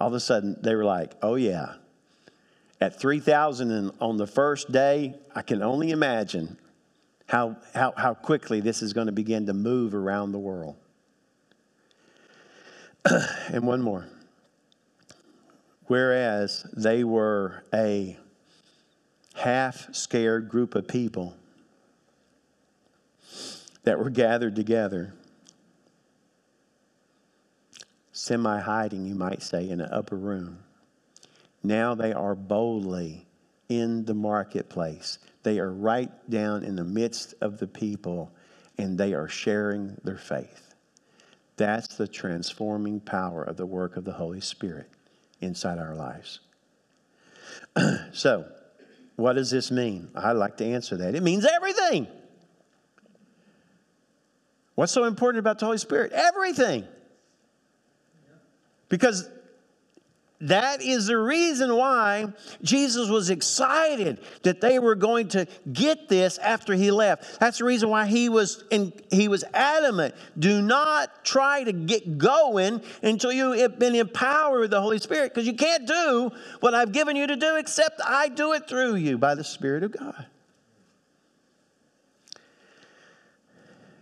All 0.00 0.08
of 0.08 0.14
a 0.14 0.20
sudden, 0.20 0.56
they 0.60 0.74
were 0.74 0.84
like, 0.84 1.14
oh, 1.22 1.36
yeah. 1.36 1.74
At 2.80 3.00
3,000 3.00 3.92
on 4.00 4.16
the 4.16 4.26
first 4.26 4.70
day, 4.70 5.14
I 5.34 5.42
can 5.42 5.62
only 5.62 5.90
imagine 5.90 6.58
how, 7.26 7.56
how, 7.74 7.92
how 7.96 8.14
quickly 8.14 8.60
this 8.60 8.82
is 8.82 8.92
going 8.92 9.06
to 9.06 9.12
begin 9.12 9.46
to 9.46 9.54
move 9.54 9.94
around 9.94 10.32
the 10.32 10.38
world. 10.38 10.76
and 13.48 13.66
one 13.66 13.80
more. 13.80 14.06
Whereas 15.86 16.66
they 16.76 17.04
were 17.04 17.64
a 17.72 18.18
half 19.34 19.94
scared 19.94 20.48
group 20.48 20.74
of 20.74 20.88
people 20.88 21.36
that 23.84 23.98
were 23.98 24.10
gathered 24.10 24.56
together, 24.56 25.14
semi 28.16 28.58
hiding, 28.58 29.06
you 29.06 29.14
might 29.14 29.42
say, 29.42 29.68
in 29.68 29.80
an 29.80 29.90
upper 29.92 30.16
room. 30.16 30.58
Now 31.62 31.94
they 31.94 32.12
are 32.12 32.34
boldly 32.34 33.26
in 33.68 34.04
the 34.04 34.14
marketplace. 34.14 35.18
They 35.42 35.58
are 35.58 35.70
right 35.70 36.10
down 36.30 36.64
in 36.64 36.76
the 36.76 36.84
midst 36.84 37.34
of 37.40 37.58
the 37.58 37.66
people 37.66 38.32
and 38.78 38.96
they 38.96 39.12
are 39.14 39.28
sharing 39.28 39.96
their 40.02 40.16
faith. 40.16 40.74
That's 41.56 41.96
the 41.96 42.08
transforming 42.08 43.00
power 43.00 43.42
of 43.42 43.56
the 43.56 43.66
work 43.66 43.96
of 43.96 44.04
the 44.04 44.12
Holy 44.12 44.40
Spirit 44.40 44.88
inside 45.40 45.78
our 45.78 45.94
lives. 45.94 46.40
so, 48.12 48.46
what 49.16 49.34
does 49.34 49.50
this 49.50 49.70
mean? 49.70 50.08
I'd 50.14 50.32
like 50.32 50.58
to 50.58 50.64
answer 50.64 50.96
that. 50.98 51.14
It 51.14 51.22
means 51.22 51.46
everything. 51.46 52.06
What's 54.74 54.92
so 54.92 55.04
important 55.04 55.38
about 55.38 55.58
the 55.58 55.66
Holy 55.66 55.78
Spirit? 55.78 56.12
Everything. 56.12 56.86
Because 58.88 59.28
that 60.38 60.82
is 60.82 61.06
the 61.06 61.16
reason 61.16 61.74
why 61.74 62.26
Jesus 62.62 63.08
was 63.08 63.30
excited 63.30 64.18
that 64.42 64.60
they 64.60 64.78
were 64.78 64.94
going 64.94 65.28
to 65.28 65.46
get 65.72 66.10
this 66.10 66.36
after 66.36 66.74
he 66.74 66.90
left. 66.90 67.40
That's 67.40 67.58
the 67.58 67.64
reason 67.64 67.88
why 67.88 68.04
he 68.06 68.28
was 68.28 68.62
in, 68.70 68.92
he 69.10 69.28
was 69.28 69.44
adamant. 69.54 70.14
Do 70.38 70.60
not 70.60 71.24
try 71.24 71.64
to 71.64 71.72
get 71.72 72.18
going 72.18 72.82
until 73.02 73.32
you 73.32 73.52
have 73.52 73.78
been 73.78 73.94
empowered 73.94 74.60
with 74.60 74.70
the 74.72 74.80
Holy 74.80 74.98
Spirit, 74.98 75.32
because 75.32 75.46
you 75.46 75.54
can't 75.54 75.86
do 75.86 76.30
what 76.60 76.74
I've 76.74 76.92
given 76.92 77.16
you 77.16 77.26
to 77.26 77.36
do 77.36 77.56
except 77.56 78.02
I 78.04 78.28
do 78.28 78.52
it 78.52 78.68
through 78.68 78.96
you 78.96 79.16
by 79.16 79.34
the 79.34 79.44
Spirit 79.44 79.84
of 79.84 79.92
God. 79.92 80.26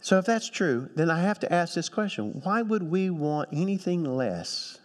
So 0.05 0.19
if 0.19 0.27
that's 0.27 0.51
true, 0.51 0.91
then 0.97 1.09
I 1.09 1.19
have 1.23 1.39
to 1.39 1.51
ask 1.51 1.73
this 1.73 1.89
question: 1.89 2.39
Why 2.45 2.61
would 2.61 2.83
we 2.83 3.09
want 3.09 3.49
anything 3.55 4.05
less 4.05 4.79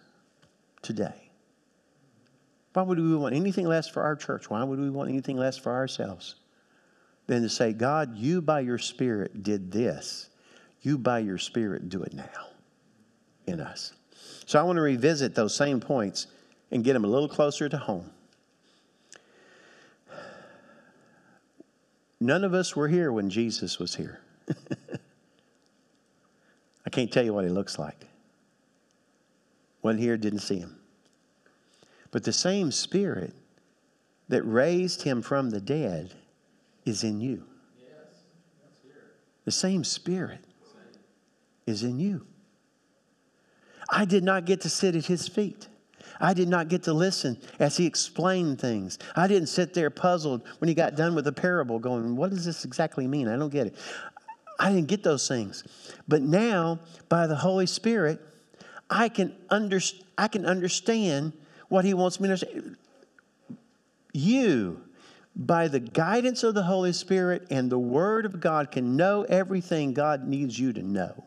today? 0.82 1.30
Why 2.72 2.84
would 2.84 2.98
we 2.98 3.18
want 3.18 3.36
anything 3.36 3.68
less 3.68 3.90
for 3.90 4.02
our 4.02 4.16
church? 4.16 4.50
Why 4.50 4.64
would 4.64 4.80
we 4.80 4.90
want 4.90 5.10
anything 5.10 5.36
less 5.36 5.58
for 5.58 5.74
ourselves? 5.74 6.36
Than 7.28 7.42
to 7.42 7.50
say, 7.50 7.74
God, 7.74 8.16
you 8.16 8.42
by 8.42 8.62
your 8.62 8.78
Spirit 8.78 9.44
did 9.44 9.74
this. 9.74 10.30
You 10.84 10.98
by 10.98 11.20
your 11.20 11.38
Spirit 11.38 11.90
do 11.90 12.02
it 12.02 12.14
now 12.14 12.48
in 13.46 13.60
us. 13.60 13.92
So 14.46 14.58
I 14.58 14.64
want 14.64 14.78
to 14.78 14.82
revisit 14.82 15.36
those 15.36 15.54
same 15.54 15.82
points 15.82 16.28
and 16.72 16.82
get 16.82 16.94
them 16.94 17.04
a 17.04 17.10
little 17.10 17.28
closer 17.28 17.68
to 17.68 17.78
home. 17.78 18.10
None 22.22 22.46
of 22.46 22.54
us 22.54 22.74
were 22.74 22.88
here 22.88 23.12
when 23.12 23.30
Jesus 23.30 23.80
was 23.80 23.96
here. 23.96 24.22
I 26.90 26.92
can't 26.92 27.12
tell 27.12 27.24
you 27.24 27.36
what 27.36 27.44
he 27.44 27.52
looks 27.52 27.78
like. 27.78 28.08
Wasn't 29.84 30.02
here, 30.02 30.18
didn't 30.18 30.40
see 30.40 30.58
him. 30.58 30.76
But 32.10 32.24
the 32.24 32.34
same 32.34 32.72
Spirit 32.72 33.36
that 34.28 34.42
raised 34.42 35.04
him 35.04 35.22
from 35.22 35.52
the 35.52 35.62
dead 35.62 36.16
is 36.86 37.04
in 37.04 37.22
you. 37.22 37.44
The 39.46 39.52
same 39.52 39.84
Spirit 39.84 40.44
is 41.68 41.84
in 41.84 42.00
you. 42.00 42.26
I 43.92 44.06
did 44.06 44.24
not 44.24 44.46
get 44.46 44.62
to 44.62 44.70
sit 44.70 44.96
at 44.96 45.06
his 45.06 45.28
feet. 45.28 45.68
I 46.20 46.34
did 46.34 46.50
not 46.50 46.70
get 46.70 46.82
to 46.84 46.94
listen 46.94 47.38
as 47.60 47.78
he 47.78 47.86
explained 47.86 48.60
things. 48.60 48.98
I 49.16 49.28
didn't 49.28 49.50
sit 49.50 49.76
there 49.76 49.92
puzzled 49.92 50.42
when 50.58 50.70
he 50.70 50.74
got 50.74 50.96
done 50.96 51.14
with 51.14 51.26
the 51.26 51.34
parable, 51.34 51.78
going, 51.78 52.16
What 52.16 52.32
does 52.32 52.46
this 52.46 52.66
exactly 52.66 53.06
mean? 53.06 53.28
I 53.28 53.38
don't 53.38 53.52
get 53.52 53.68
it. 53.68 53.76
I 54.60 54.74
didn't 54.74 54.88
get 54.88 55.04
those 55.04 55.28
things. 55.28 55.64
But 56.08 56.22
now, 56.22 56.80
by 57.08 57.28
the 57.28 57.36
Holy 57.36 57.66
Spirit, 57.66 58.20
I 58.90 59.08
can, 59.08 59.34
under, 59.50 59.80
I 60.18 60.28
can 60.28 60.46
understand 60.46 61.34
what 61.70 61.86
he 61.86 61.94
wants 61.94 62.20
me 62.20 62.28
to 62.28 62.38
say. 62.38 62.62
You, 64.12 64.82
by 65.36 65.70
the 65.70 65.80
guidance 65.80 66.44
of 66.44 66.56
the 66.56 66.64
Holy 66.64 66.92
Spirit 66.92 67.48
and 67.50 67.72
the 67.72 67.80
Word 67.80 68.26
of 68.26 68.42
God, 68.42 68.72
can 68.72 68.98
know 68.98 69.24
everything 69.24 69.94
God 69.94 70.28
needs 70.28 70.60
you 70.60 70.74
to 70.74 70.84
know. 70.84 71.24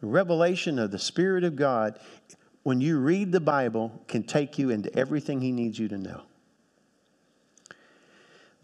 The 0.00 0.06
revelation 0.06 0.78
of 0.78 0.90
the 0.90 0.98
Spirit 0.98 1.44
of 1.44 1.56
God, 1.56 1.98
when 2.62 2.80
you 2.80 2.98
read 2.98 3.32
the 3.32 3.40
Bible, 3.40 4.02
can 4.08 4.22
take 4.22 4.58
you 4.58 4.70
into 4.70 4.96
everything 4.96 5.40
He 5.40 5.52
needs 5.52 5.78
you 5.78 5.88
to 5.88 5.98
know. 5.98 6.22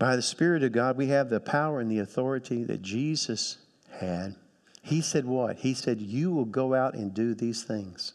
By 0.02 0.16
the 0.16 0.22
Spirit 0.22 0.64
of 0.64 0.72
God, 0.72 0.96
we 0.96 1.06
have 1.08 1.30
the 1.30 1.38
power 1.38 1.78
and 1.78 1.88
the 1.88 2.00
authority 2.00 2.64
that 2.64 2.82
Jesus 2.82 3.58
had. 4.00 4.34
He 4.82 5.00
said, 5.00 5.24
What? 5.24 5.58
He 5.58 5.74
said, 5.74 6.00
You 6.00 6.32
will 6.32 6.44
go 6.44 6.74
out 6.74 6.94
and 6.94 7.14
do 7.14 7.34
these 7.34 7.62
things 7.62 8.14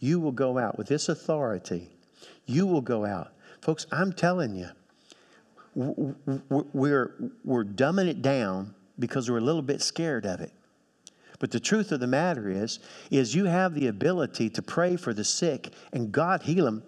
you 0.00 0.20
will 0.20 0.32
go 0.32 0.58
out 0.58 0.78
with 0.78 0.86
this 0.86 1.08
authority. 1.08 1.88
You 2.46 2.66
will 2.66 2.80
go 2.80 3.04
out. 3.04 3.32
Folks, 3.60 3.86
I'm 3.90 4.12
telling 4.12 4.54
you, 4.54 4.68
we're, 5.74 7.14
we're 7.44 7.64
dumbing 7.64 8.08
it 8.08 8.22
down 8.22 8.74
because 8.98 9.30
we're 9.30 9.38
a 9.38 9.42
little 9.42 9.62
bit 9.62 9.82
scared 9.82 10.26
of 10.26 10.40
it. 10.40 10.52
But 11.40 11.50
the 11.52 11.60
truth 11.60 11.92
of 11.92 12.00
the 12.00 12.06
matter 12.06 12.48
is, 12.48 12.80
is 13.10 13.34
you 13.34 13.44
have 13.44 13.74
the 13.74 13.86
ability 13.86 14.50
to 14.50 14.62
pray 14.62 14.96
for 14.96 15.14
the 15.14 15.24
sick 15.24 15.70
and 15.92 16.10
God 16.10 16.42
heal 16.42 16.64
them. 16.64 16.82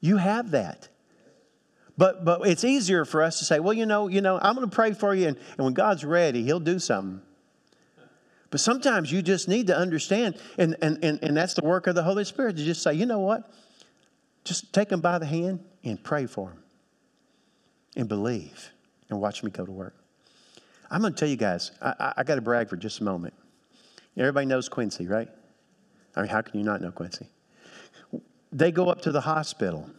You 0.00 0.18
have 0.18 0.50
that. 0.50 0.88
But, 1.98 2.24
but 2.24 2.46
it's 2.46 2.64
easier 2.64 3.04
for 3.04 3.22
us 3.22 3.38
to 3.38 3.44
say, 3.44 3.58
well, 3.58 3.72
you 3.72 3.86
know, 3.86 4.08
you 4.08 4.20
know, 4.20 4.38
I'm 4.40 4.54
going 4.54 4.68
to 4.68 4.74
pray 4.74 4.92
for 4.92 5.14
you, 5.14 5.28
and, 5.28 5.36
and 5.56 5.64
when 5.64 5.74
God's 5.74 6.04
ready, 6.04 6.42
He'll 6.42 6.60
do 6.60 6.78
something. 6.78 7.22
But 8.50 8.60
sometimes 8.60 9.10
you 9.10 9.22
just 9.22 9.48
need 9.48 9.66
to 9.68 9.76
understand, 9.76 10.36
and, 10.58 10.76
and, 10.82 11.02
and, 11.02 11.18
and 11.22 11.36
that's 11.36 11.54
the 11.54 11.64
work 11.64 11.86
of 11.86 11.94
the 11.94 12.02
Holy 12.02 12.24
Spirit 12.24 12.56
to 12.56 12.64
just 12.64 12.82
say, 12.82 12.94
you 12.94 13.06
know 13.06 13.18
what? 13.18 13.50
Just 14.44 14.72
take 14.72 14.88
them 14.88 15.00
by 15.00 15.18
the 15.18 15.26
hand 15.26 15.60
and 15.84 16.02
pray 16.02 16.26
for 16.26 16.50
them 16.50 16.62
and 17.96 18.08
believe 18.08 18.70
and 19.10 19.20
watch 19.20 19.42
me 19.42 19.50
go 19.50 19.64
to 19.64 19.72
work. 19.72 19.94
I'm 20.90 21.00
going 21.00 21.12
to 21.12 21.18
tell 21.18 21.28
you 21.28 21.36
guys, 21.36 21.72
I, 21.82 21.94
I, 21.98 22.12
I 22.18 22.22
got 22.24 22.36
to 22.36 22.40
brag 22.40 22.68
for 22.68 22.76
just 22.76 23.00
a 23.00 23.04
moment. 23.04 23.34
Everybody 24.16 24.46
knows 24.46 24.68
Quincy, 24.68 25.06
right? 25.06 25.28
I 26.14 26.20
mean, 26.20 26.30
how 26.30 26.40
can 26.42 26.58
you 26.58 26.64
not 26.64 26.80
know 26.80 26.92
Quincy? 26.92 27.28
They 28.52 28.70
go 28.70 28.88
up 28.88 29.02
to 29.02 29.12
the 29.12 29.20
hospital 29.20 29.90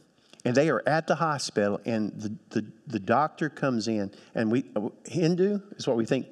and 0.48 0.56
they 0.56 0.70
are 0.70 0.82
at 0.88 1.08
the 1.08 1.16
hospital 1.16 1.82
and 1.84 2.14
the, 2.22 2.34
the, 2.52 2.66
the 2.88 3.00
doctor 3.00 3.50
comes 3.50 3.90
in 3.90 4.10
and 4.34 4.50
we 4.50 4.64
uh, 4.78 4.88
hindu 5.04 5.60
is 5.76 5.86
what 5.86 5.98
we 5.98 6.06
think 6.06 6.26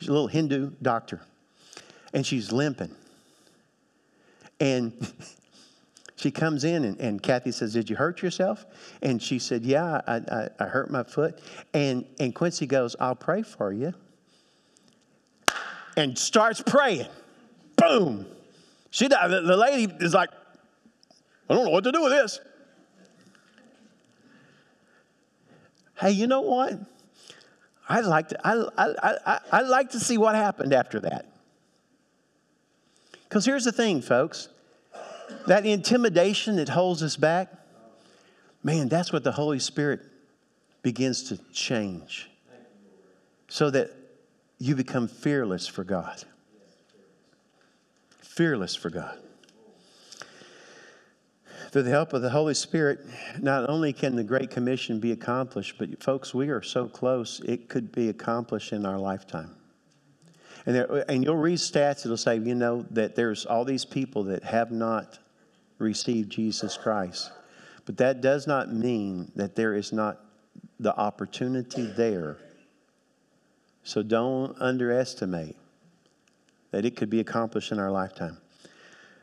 she's 0.00 0.08
a 0.08 0.12
little 0.12 0.26
hindu 0.26 0.72
doctor. 0.82 1.20
And 2.12 2.26
she's 2.26 2.50
limping. 2.50 2.92
And 4.58 4.92
she 6.16 6.32
comes 6.32 6.64
in 6.64 6.84
and, 6.84 7.00
and 7.00 7.22
kathy 7.22 7.52
says 7.52 7.72
did 7.72 7.88
you 7.88 7.94
hurt 7.94 8.22
yourself? 8.22 8.66
And 9.02 9.22
she 9.22 9.38
said 9.38 9.64
yeah 9.64 10.00
i, 10.04 10.16
I, 10.16 10.48
I 10.58 10.64
hurt 10.64 10.90
my 10.90 11.04
foot. 11.04 11.40
And, 11.72 12.04
and 12.18 12.34
quincy 12.34 12.66
goes 12.66 12.96
i'll 12.98 13.14
pray 13.14 13.42
for 13.42 13.72
you. 13.72 13.94
And 15.96 16.18
starts 16.18 16.60
praying. 16.60 17.06
Boom! 17.76 18.26
She 18.90 19.06
the 19.06 19.56
lady 19.56 19.94
is 20.00 20.12
like 20.12 20.30
i 21.48 21.54
don't 21.54 21.66
know 21.66 21.70
what 21.70 21.84
to 21.84 21.92
do 21.92 22.02
with 22.02 22.10
this 22.10 22.40
Hey, 26.00 26.12
you 26.12 26.26
know 26.26 26.40
what? 26.40 26.78
I'd 27.88 28.06
like 28.06 28.28
to, 28.28 28.46
I, 28.46 28.68
I, 28.78 29.14
I, 29.26 29.40
I'd 29.52 29.66
like 29.66 29.90
to 29.90 30.00
see 30.00 30.16
what 30.16 30.34
happened 30.34 30.72
after 30.72 31.00
that. 31.00 31.26
Because 33.24 33.44
here's 33.44 33.64
the 33.64 33.72
thing, 33.72 34.00
folks 34.00 34.48
that 35.46 35.64
intimidation 35.64 36.56
that 36.56 36.68
holds 36.68 37.02
us 37.02 37.16
back, 37.16 37.52
man, 38.62 38.88
that's 38.88 39.12
what 39.12 39.24
the 39.24 39.32
Holy 39.32 39.58
Spirit 39.58 40.00
begins 40.82 41.24
to 41.24 41.38
change 41.52 42.28
so 43.48 43.70
that 43.70 43.90
you 44.58 44.74
become 44.74 45.06
fearless 45.06 45.66
for 45.66 45.84
God. 45.84 46.24
Fearless 48.20 48.74
for 48.74 48.90
God 48.90 49.18
through 51.70 51.84
the 51.84 51.90
help 51.90 52.12
of 52.12 52.22
the 52.22 52.30
Holy 52.30 52.54
Spirit, 52.54 53.00
not 53.40 53.68
only 53.68 53.92
can 53.92 54.16
the 54.16 54.24
Great 54.24 54.50
Commission 54.50 54.98
be 54.98 55.12
accomplished, 55.12 55.76
but 55.78 56.02
folks, 56.02 56.34
we 56.34 56.48
are 56.48 56.62
so 56.62 56.88
close, 56.88 57.40
it 57.40 57.68
could 57.68 57.92
be 57.92 58.08
accomplished 58.08 58.72
in 58.72 58.84
our 58.84 58.98
lifetime. 58.98 59.54
And, 60.66 60.74
there, 60.74 61.04
and 61.08 61.24
you'll 61.24 61.36
read 61.36 61.58
stats 61.58 62.02
that'll 62.02 62.16
say, 62.16 62.38
you 62.38 62.54
know, 62.54 62.84
that 62.90 63.14
there's 63.14 63.46
all 63.46 63.64
these 63.64 63.84
people 63.84 64.24
that 64.24 64.42
have 64.42 64.70
not 64.72 65.18
received 65.78 66.30
Jesus 66.30 66.76
Christ. 66.76 67.30
But 67.86 67.96
that 67.98 68.20
does 68.20 68.46
not 68.46 68.72
mean 68.72 69.32
that 69.36 69.54
there 69.54 69.74
is 69.74 69.92
not 69.92 70.20
the 70.78 70.94
opportunity 70.96 71.86
there. 71.86 72.36
So 73.84 74.02
don't 74.02 74.60
underestimate 74.60 75.56
that 76.72 76.84
it 76.84 76.96
could 76.96 77.10
be 77.10 77.20
accomplished 77.20 77.72
in 77.72 77.78
our 77.78 77.90
lifetime. 77.90 78.38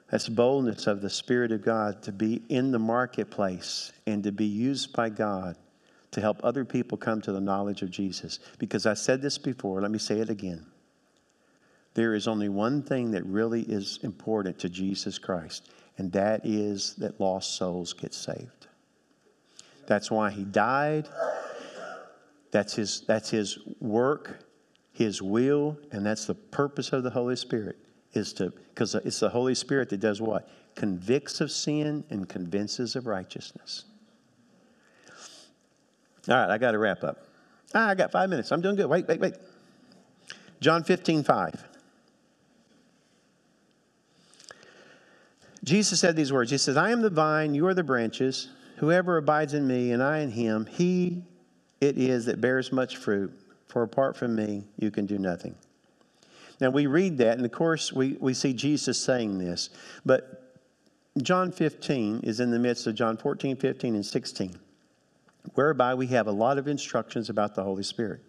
That's 0.10 0.30
boldness 0.30 0.88
of 0.88 1.02
the 1.02 1.10
Spirit 1.10 1.52
of 1.52 1.64
God 1.64 2.02
to 2.04 2.12
be 2.12 2.42
in 2.50 2.72
the 2.72 2.80
marketplace 2.80 3.92
and 4.06 4.24
to 4.24 4.32
be 4.32 4.46
used 4.46 4.94
by 4.94 5.10
God 5.10 5.58
to 6.12 6.22
help 6.22 6.40
other 6.44 6.64
people 6.64 6.98
come 6.98 7.22
to 7.22 7.34
the 7.34 7.42
knowledge 7.42 7.82
of 7.82 7.92
Jesus. 7.92 8.40
Because 8.58 8.86
I 8.86 8.94
said 8.94 9.22
this 9.22 9.38
before, 9.38 9.82
let 9.82 9.92
me 9.92 10.00
say 10.00 10.20
it 10.20 10.30
again. 10.30 10.66
There 11.94 12.14
is 12.14 12.28
only 12.28 12.48
one 12.48 12.84
thing 12.84 13.12
that 13.12 13.26
really 13.26 13.64
is 13.64 14.00
important 14.04 14.60
to 14.60 14.70
Jesus 14.70 15.20
Christ, 15.20 15.72
and 15.98 16.12
that 16.14 16.42
is 16.46 16.94
that 16.96 17.20
lost 17.20 17.58
souls 17.58 17.92
get 17.92 18.14
saved. 18.14 18.68
That's 19.88 20.10
why 20.10 20.32
he 20.32 20.44
died. 20.44 21.10
That's 22.52 22.76
his, 22.76 23.02
that's 23.02 23.30
his 23.30 23.60
work, 23.82 24.40
his 24.94 25.22
will, 25.22 25.78
and 25.92 26.06
that's 26.06 26.26
the 26.26 26.36
purpose 26.36 26.94
of 26.94 27.04
the 27.04 27.10
Holy 27.10 27.36
Spirit 27.36 27.78
is 28.18 28.34
to, 28.34 28.50
because 28.50 28.96
it's 28.96 29.22
the 29.22 29.30
Holy 29.30 29.56
Spirit 29.56 29.90
that 29.90 30.00
does 30.02 30.20
what? 30.20 30.50
Convicts 30.76 31.40
of 31.40 31.52
sin 31.52 32.04
and 32.10 32.28
convinces 32.28 32.96
of 32.96 33.08
righteousness. 33.08 33.86
All 36.28 36.36
right, 36.36 36.50
I 36.50 36.58
got 36.58 36.72
to 36.72 36.78
wrap 36.78 37.04
up. 37.04 37.26
Ah, 37.74 37.90
I 37.90 37.96
got 37.96 38.12
five 38.12 38.30
minutes. 38.30 38.52
I'm 38.52 38.62
doing 38.62 38.76
good. 38.76 38.88
Wait, 38.88 39.08
wait, 39.08 39.20
wait. 39.20 39.36
John 40.60 40.84
15, 40.84 41.24
5. 41.24 41.64
Jesus 45.64 46.00
said 46.00 46.16
these 46.16 46.32
words 46.32 46.52
He 46.52 46.58
says, 46.58 46.78
I 46.78 46.92
am 46.92 47.02
the 47.02 47.10
vine, 47.10 47.54
you 47.54 47.68
are 47.68 47.74
the 47.74 47.84
branches. 47.84 48.50
Whoever 48.78 49.18
abides 49.18 49.54
in 49.54 49.68
me 49.68 49.92
and 49.92 50.04
I 50.04 50.20
in 50.20 50.32
him, 50.32 50.66
he 50.66 51.24
it 51.82 51.98
is 51.98 52.26
that 52.26 52.42
bears 52.42 52.72
much 52.72 52.98
fruit. 52.98 53.32
For 53.68 53.84
apart 53.84 54.16
from 54.16 54.36
me, 54.36 54.64
you 54.80 54.92
can 54.92 55.06
do 55.06 55.18
nothing. 55.18 55.56
Now 56.60 56.70
we 56.70 56.88
read 56.88 57.18
that, 57.20 57.38
and 57.38 57.46
of 57.46 57.52
course 57.52 57.94
we, 57.94 58.18
we 58.20 58.34
see 58.34 58.54
Jesus 58.54 59.00
saying 59.00 59.38
this, 59.38 59.70
but 60.06 60.56
John 61.22 61.52
15 61.52 62.22
is 62.24 62.40
in 62.40 62.52
the 62.52 62.60
midst 62.60 62.88
of 62.88 62.96
John 62.96 63.18
14, 63.18 63.56
15, 63.58 63.96
and 63.96 64.06
16, 64.06 64.60
whereby 65.54 65.94
we 65.94 66.08
have 66.08 66.28
a 66.28 66.32
lot 66.32 66.58
of 66.58 66.68
instructions 66.68 67.30
about 67.30 67.56
the 67.56 67.64
Holy 67.64 67.84
Spirit. 67.84 68.22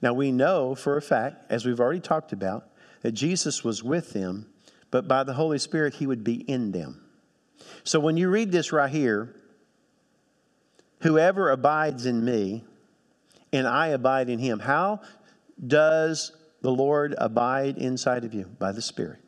Now 0.00 0.12
we 0.12 0.30
know 0.32 0.74
for 0.74 0.96
a 0.96 1.02
fact, 1.02 1.50
as 1.50 1.64
we've 1.64 1.80
already 1.80 2.00
talked 2.00 2.32
about, 2.32 2.68
that 3.02 3.12
Jesus 3.12 3.64
was 3.64 3.82
with 3.82 4.12
them, 4.12 4.46
but 4.90 5.06
by 5.06 5.22
the 5.24 5.34
Holy 5.34 5.58
Spirit 5.58 5.94
he 5.94 6.06
would 6.06 6.24
be 6.24 6.34
in 6.48 6.72
them. 6.72 7.00
So 7.84 8.00
when 8.00 8.16
you 8.16 8.28
read 8.28 8.52
this 8.52 8.72
right 8.72 8.90
here, 8.90 9.34
whoever 11.00 11.50
abides 11.50 12.06
in 12.06 12.24
me 12.24 12.64
and 13.52 13.66
I 13.66 13.88
abide 13.88 14.28
in 14.28 14.38
him, 14.38 14.58
how 14.58 15.00
does 15.64 16.32
the 16.60 16.70
Lord 16.70 17.14
abide 17.18 17.78
inside 17.78 18.24
of 18.24 18.34
you 18.34 18.46
by 18.58 18.72
the 18.72 18.82
Spirit. 18.82 19.20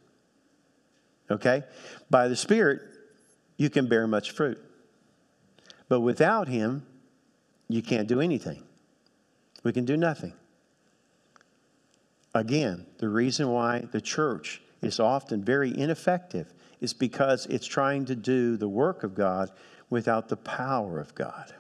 Okay? 1.31 1.63
By 2.09 2.29
the 2.29 2.37
Spirit, 2.37 2.81
you 3.57 3.71
can 3.71 3.87
bear 3.87 4.07
much 4.07 4.33
fruit. 4.33 4.59
But 5.89 6.01
without 6.01 6.49
Him, 6.49 6.87
you 7.69 7.83
can't 7.83 8.09
do 8.09 8.21
anything. 8.21 8.63
We 9.63 9.73
can 9.73 9.85
do 9.85 9.97
nothing. 9.97 10.33
Again, 12.35 12.87
the 12.99 13.09
reason 13.09 13.49
why 13.49 13.85
the 13.93 14.01
church 14.01 14.63
is 14.83 15.01
often 15.01 15.45
very 15.45 15.77
ineffective 15.77 16.53
is 16.81 16.93
because 16.93 17.47
it's 17.47 17.67
trying 17.67 18.07
to 18.07 18.15
do 18.15 18.57
the 18.57 18.69
work 18.69 19.03
of 19.03 19.15
God 19.15 19.51
without 19.91 20.29
the 20.29 20.37
power 20.37 20.99
of 20.99 21.15
God. 21.15 21.53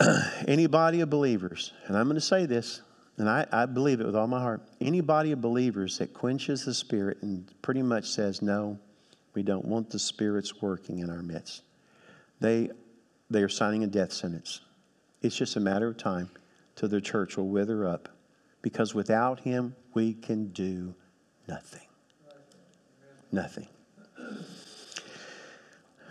Any 0.48 0.66
body 0.66 1.00
of 1.00 1.10
believers, 1.10 1.72
and 1.86 1.96
I'm 1.96 2.06
going 2.06 2.16
to 2.16 2.20
say 2.20 2.44
this 2.44 2.82
and 3.18 3.28
I, 3.28 3.46
I 3.52 3.66
believe 3.66 4.00
it 4.00 4.06
with 4.06 4.16
all 4.16 4.26
my 4.26 4.40
heart. 4.40 4.62
Any 4.80 5.00
body 5.00 5.32
of 5.32 5.40
believers 5.40 5.98
that 5.98 6.14
quenches 6.14 6.64
the 6.64 6.74
Spirit 6.74 7.18
and 7.22 7.50
pretty 7.62 7.82
much 7.82 8.06
says, 8.06 8.42
no, 8.42 8.78
we 9.34 9.42
don't 9.42 9.64
want 9.64 9.90
the 9.90 9.98
Spirit's 9.98 10.60
working 10.62 11.00
in 11.00 11.10
our 11.10 11.22
midst, 11.22 11.62
they, 12.40 12.70
they 13.30 13.42
are 13.42 13.48
signing 13.48 13.84
a 13.84 13.86
death 13.86 14.12
sentence. 14.12 14.60
It's 15.20 15.36
just 15.36 15.56
a 15.56 15.60
matter 15.60 15.88
of 15.88 15.96
time 15.96 16.30
till 16.74 16.88
their 16.88 17.00
church 17.00 17.36
will 17.36 17.48
wither 17.48 17.86
up 17.86 18.08
because 18.62 18.94
without 18.94 19.40
Him, 19.40 19.76
we 19.94 20.14
can 20.14 20.48
do 20.48 20.94
nothing. 21.48 21.86
Nothing. 23.30 23.68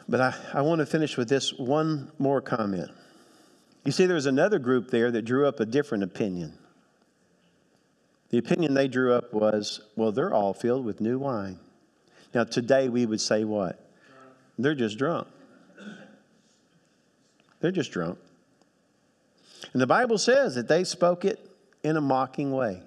But 0.07 0.21
I, 0.21 0.35
I 0.53 0.61
want 0.61 0.79
to 0.79 0.85
finish 0.85 1.17
with 1.17 1.29
this 1.29 1.53
one 1.53 2.11
more 2.19 2.41
comment. 2.41 2.91
You 3.85 3.91
see, 3.91 4.05
there 4.05 4.15
was 4.15 4.25
another 4.25 4.59
group 4.59 4.91
there 4.91 5.09
that 5.11 5.23
drew 5.23 5.47
up 5.47 5.59
a 5.59 5.65
different 5.65 6.03
opinion. 6.03 6.57
The 8.31 8.37
opinion 8.37 8.73
they 8.73 8.87
drew 8.87 9.13
up 9.13 9.33
was, 9.33 9.81
well, 9.95 10.11
they're 10.13 10.33
all 10.33 10.53
filled 10.53 10.85
with 10.85 11.01
new 11.01 11.19
wine. 11.19 11.59
Now, 12.33 12.45
today 12.45 12.87
we 12.87 13.05
would 13.05 13.19
say 13.19 13.43
what? 13.43 13.85
They're 14.57 14.73
just 14.73 14.97
drunk. 14.97 15.27
They're 17.59 17.71
just 17.71 17.91
drunk. 17.91 18.17
And 19.73 19.81
the 19.81 19.87
Bible 19.87 20.17
says 20.17 20.55
that 20.55 20.67
they 20.67 20.85
spoke 20.85 21.25
it 21.25 21.39
in 21.83 21.97
a 21.97 22.01
mocking 22.01 22.51
way. 22.51 22.81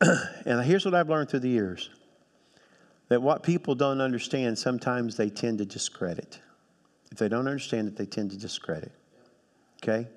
and 0.00 0.64
here's 0.64 0.84
what 0.84 0.94
I've 0.94 1.08
learned 1.08 1.28
through 1.28 1.40
the 1.40 1.48
years 1.48 1.90
that 3.08 3.20
what 3.20 3.42
people 3.42 3.74
don't 3.74 4.00
understand, 4.00 4.58
sometimes 4.58 5.18
they 5.18 5.28
tend 5.28 5.58
to 5.58 5.66
discredit. 5.66 6.40
If 7.10 7.18
they 7.18 7.28
don't 7.28 7.46
understand 7.46 7.88
it, 7.88 7.96
they 7.96 8.06
tend 8.06 8.30
to 8.30 8.38
discredit. 8.38 8.90
Okay? 9.82 10.08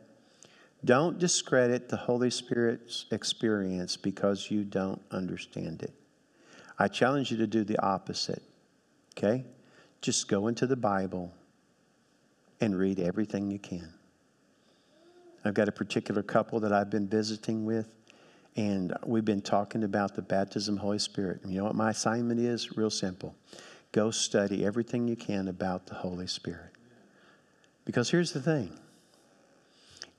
Don't 0.86 1.18
discredit 1.18 1.90
the 1.90 1.98
Holy 1.98 2.30
Spirit's 2.30 3.06
experience 3.12 3.98
because 3.98 4.52
you 4.52 4.64
don't 4.64 5.02
understand 5.10 5.82
it. 5.82 5.94
I 6.78 6.88
challenge 6.88 7.32
you 7.32 7.38
to 7.38 7.48
do 7.48 7.64
the 7.64 7.80
opposite. 7.80 8.44
Okay? 9.18 9.46
Just 10.02 10.28
go 10.28 10.48
into 10.48 10.68
the 10.68 10.76
Bible 10.76 11.34
and 12.62 12.78
read 12.78 13.00
everything 13.00 13.50
you 13.50 13.58
can. 13.58 13.92
I've 15.44 15.56
got 15.56 15.68
a 15.68 15.72
particular 15.72 16.22
couple 16.22 16.60
that 16.60 16.72
I've 16.72 16.90
been 16.92 17.08
visiting 17.08 17.66
with, 17.66 17.88
and 18.56 18.94
we've 19.06 19.26
been 19.26 19.42
talking 19.42 19.84
about 19.84 20.16
the 20.16 20.22
baptism 20.22 20.76
of 20.76 20.80
the 20.80 20.82
Holy 20.84 21.00
Spirit. 21.00 21.42
And 21.44 21.52
you 21.52 21.60
know 21.60 21.66
what 21.66 21.76
my 21.76 21.90
assignment 21.92 22.40
is? 22.40 22.78
Real 22.78 22.90
simple. 22.92 23.36
go 23.92 24.12
study 24.12 24.66
everything 24.66 25.08
you 25.08 25.16
can 25.16 25.48
about 25.48 25.88
the 25.88 25.96
Holy 25.96 26.28
Spirit. 26.28 26.72
Because 27.86 28.10
here's 28.10 28.34
the 28.34 28.42
thing 28.42 28.78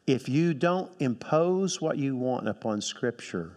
if 0.06 0.28
you 0.28 0.54
don't 0.54 0.90
impose 1.00 1.80
what 1.80 1.98
you 1.98 2.16
want 2.16 2.48
upon 2.48 2.80
Scripture, 2.80 3.52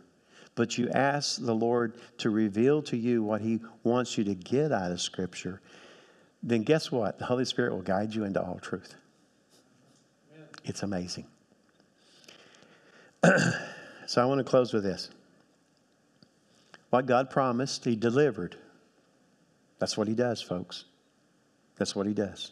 but 0.55 0.77
you 0.77 0.89
ask 0.89 1.43
the 1.43 1.53
Lord 1.53 1.93
to 2.17 2.29
reveal 2.29 2.81
to 2.83 2.97
you 2.97 3.23
what 3.23 3.41
He 3.41 3.59
wants 3.83 4.17
you 4.17 4.23
to 4.25 4.35
get 4.35 4.71
out 4.71 4.91
of 4.91 4.99
Scripture, 4.99 5.61
then 6.41 6.63
guess 6.63 6.91
what? 6.91 7.19
The 7.19 7.25
Holy 7.25 7.45
Spirit 7.45 7.73
will 7.73 7.81
guide 7.81 8.15
you 8.15 8.23
into 8.23 8.41
all 8.41 8.59
truth. 8.59 8.95
It's 10.63 10.83
amazing. 10.83 11.25
so 13.23 14.21
I 14.21 14.25
want 14.25 14.39
to 14.39 14.43
close 14.43 14.73
with 14.73 14.83
this. 14.83 15.09
What 16.89 17.05
God 17.05 17.29
promised, 17.29 17.85
He 17.85 17.95
delivered. 17.95 18.55
That's 19.77 19.97
what 19.97 20.07
He 20.07 20.15
does, 20.15 20.41
folks. 20.41 20.85
That's 21.77 21.95
what 21.95 22.07
He 22.07 22.13
does. 22.13 22.51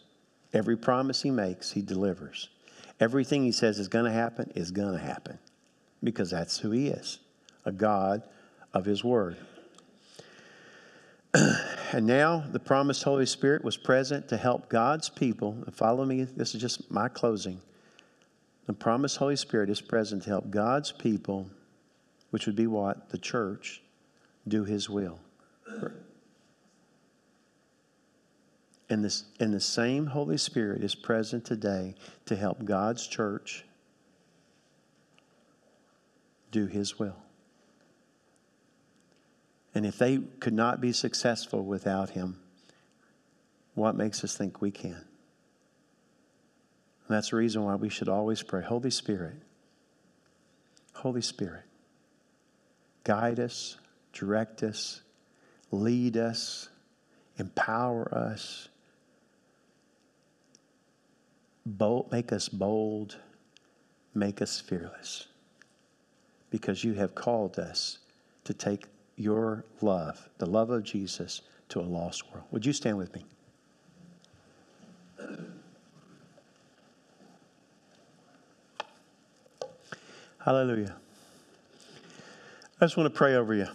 Every 0.53 0.77
promise 0.77 1.23
He 1.23 1.31
makes, 1.31 1.71
He 1.71 1.81
delivers. 1.81 2.49
Everything 2.99 3.43
He 3.43 3.51
says 3.51 3.79
is 3.79 3.87
going 3.87 4.05
to 4.05 4.11
happen 4.11 4.51
is 4.55 4.71
going 4.71 4.93
to 4.93 5.03
happen 5.03 5.37
because 6.03 6.31
that's 6.31 6.59
who 6.59 6.71
He 6.71 6.87
is 6.87 7.19
a 7.65 7.71
God 7.71 8.23
of 8.73 8.85
His 8.85 9.03
Word. 9.03 9.37
and 11.33 12.07
now 12.07 12.43
the 12.51 12.59
promised 12.59 13.03
Holy 13.03 13.25
Spirit 13.25 13.63
was 13.63 13.77
present 13.77 14.27
to 14.29 14.37
help 14.37 14.69
God's 14.69 15.09
people. 15.09 15.57
And 15.65 15.75
Follow 15.75 16.05
me, 16.05 16.23
this 16.23 16.55
is 16.55 16.61
just 16.61 16.89
my 16.89 17.09
closing. 17.09 17.61
The 18.65 18.73
promised 18.73 19.17
Holy 19.17 19.35
Spirit 19.35 19.69
is 19.69 19.81
present 19.81 20.23
to 20.23 20.29
help 20.29 20.49
God's 20.49 20.91
people, 20.91 21.47
which 22.31 22.45
would 22.45 22.55
be 22.55 22.67
what? 22.67 23.09
The 23.09 23.17
church, 23.17 23.81
do 24.47 24.63
His 24.63 24.89
will. 24.89 25.19
And, 28.89 29.03
this, 29.03 29.25
and 29.39 29.53
the 29.53 29.59
same 29.59 30.07
Holy 30.07 30.37
Spirit 30.37 30.83
is 30.83 30.95
present 30.95 31.43
today 31.43 31.95
to 32.25 32.35
help 32.35 32.63
God's 32.63 33.05
church 33.05 33.65
do 36.51 36.67
His 36.67 36.97
will. 36.97 37.17
And 39.75 39.85
if 39.85 39.97
they 39.97 40.17
could 40.39 40.53
not 40.53 40.79
be 40.79 40.93
successful 40.93 41.63
without 41.63 42.11
Him, 42.11 42.39
what 43.75 43.95
makes 43.95 44.23
us 44.23 44.35
think 44.35 44.61
we 44.61 44.71
can? 44.71 44.93
And 47.07 47.15
that's 47.15 47.29
the 47.29 47.35
reason 47.35 47.63
why 47.63 47.75
we 47.75 47.89
should 47.89 48.09
always 48.09 48.41
pray 48.41 48.63
Holy 48.63 48.89
Spirit, 48.89 49.35
Holy 50.93 51.21
Spirit, 51.21 51.63
guide 53.03 53.39
us, 53.39 53.77
direct 54.13 54.63
us, 54.63 55.01
lead 55.71 56.17
us, 56.17 56.69
empower 57.37 58.13
us, 58.13 58.69
bold, 61.67 62.11
make 62.11 62.31
us 62.31 62.47
bold, 62.49 63.17
make 64.13 64.41
us 64.41 64.59
fearless, 64.59 65.27
because 66.49 66.83
you 66.83 66.93
have 66.93 67.13
called 67.13 67.59
us 67.59 67.99
to 68.45 68.53
take 68.53 68.85
your 69.17 69.65
love, 69.81 70.29
the 70.37 70.45
love 70.45 70.69
of 70.69 70.83
Jesus, 70.83 71.41
to 71.69 71.79
a 71.79 71.81
lost 71.81 72.31
world. 72.31 72.45
Would 72.51 72.65
you 72.65 72.73
stand 72.73 72.97
with 72.97 73.13
me? 73.13 73.25
Hallelujah. 80.39 80.95
I 82.79 82.85
just 82.85 82.95
want 82.95 83.11
to 83.11 83.17
pray 83.17 83.35
over 83.35 83.53
you. 83.53 83.67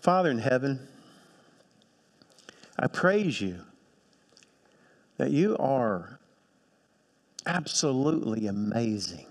Father 0.00 0.30
in 0.30 0.38
heaven, 0.38 0.80
I 2.76 2.88
praise 2.88 3.40
you 3.40 3.60
that 5.18 5.30
you 5.30 5.56
are 5.58 6.17
absolutely 7.48 8.46
amazing. 8.46 9.26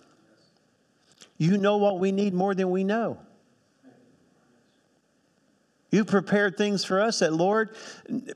You 1.37 1.57
know 1.57 1.77
what 1.77 1.99
we 1.99 2.11
need 2.11 2.33
more 2.33 2.53
than 2.55 2.71
we 2.71 2.83
know. 2.83 3.19
You 5.91 6.03
prepared 6.03 6.57
things 6.57 6.83
for 6.83 6.99
us 6.99 7.19
that, 7.19 7.31
Lord, 7.31 7.69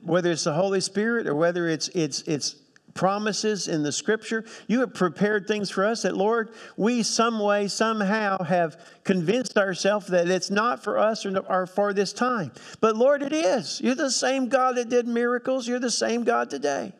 whether 0.02 0.30
it's 0.30 0.44
the 0.44 0.54
Holy 0.54 0.80
Spirit 0.80 1.26
or 1.26 1.34
whether 1.34 1.68
it's, 1.68 1.88
it's, 1.88 2.22
it's 2.22 2.56
promises 2.94 3.68
in 3.68 3.82
the 3.82 3.92
scripture, 3.92 4.44
you 4.68 4.80
have 4.80 4.94
prepared 4.94 5.46
things 5.46 5.70
for 5.70 5.84
us 5.84 6.02
that, 6.02 6.16
Lord, 6.16 6.50
we 6.76 7.02
some 7.02 7.38
way, 7.38 7.68
somehow 7.68 8.42
have 8.42 8.78
convinced 9.04 9.58
ourselves 9.58 10.06
that 10.08 10.28
it's 10.28 10.50
not 10.50 10.82
for 10.82 10.98
us 10.98 11.26
or, 11.26 11.38
or 11.40 11.66
for 11.66 11.92
this 11.92 12.12
time. 12.12 12.52
But, 12.80 12.96
Lord, 12.96 13.22
it 13.22 13.32
is. 13.32 13.80
You're 13.80 13.94
the 13.94 14.10
same 14.10 14.48
God 14.48 14.76
that 14.76 14.88
did 14.88 15.06
miracles, 15.06 15.66
you're 15.66 15.78
the 15.78 15.90
same 15.90 16.24
God 16.24 16.48
today. 16.48 16.92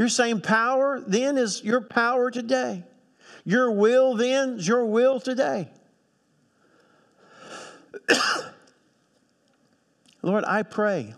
Your 0.00 0.08
same 0.08 0.40
power 0.40 0.98
then 1.06 1.36
is 1.36 1.62
your 1.62 1.82
power 1.82 2.30
today. 2.30 2.84
Your 3.44 3.70
will 3.70 4.16
then 4.16 4.54
is 4.54 4.66
your 4.66 4.86
will 4.86 5.20
today. 5.20 5.68
Lord, 10.22 10.44
I 10.46 10.62
pray, 10.62 11.12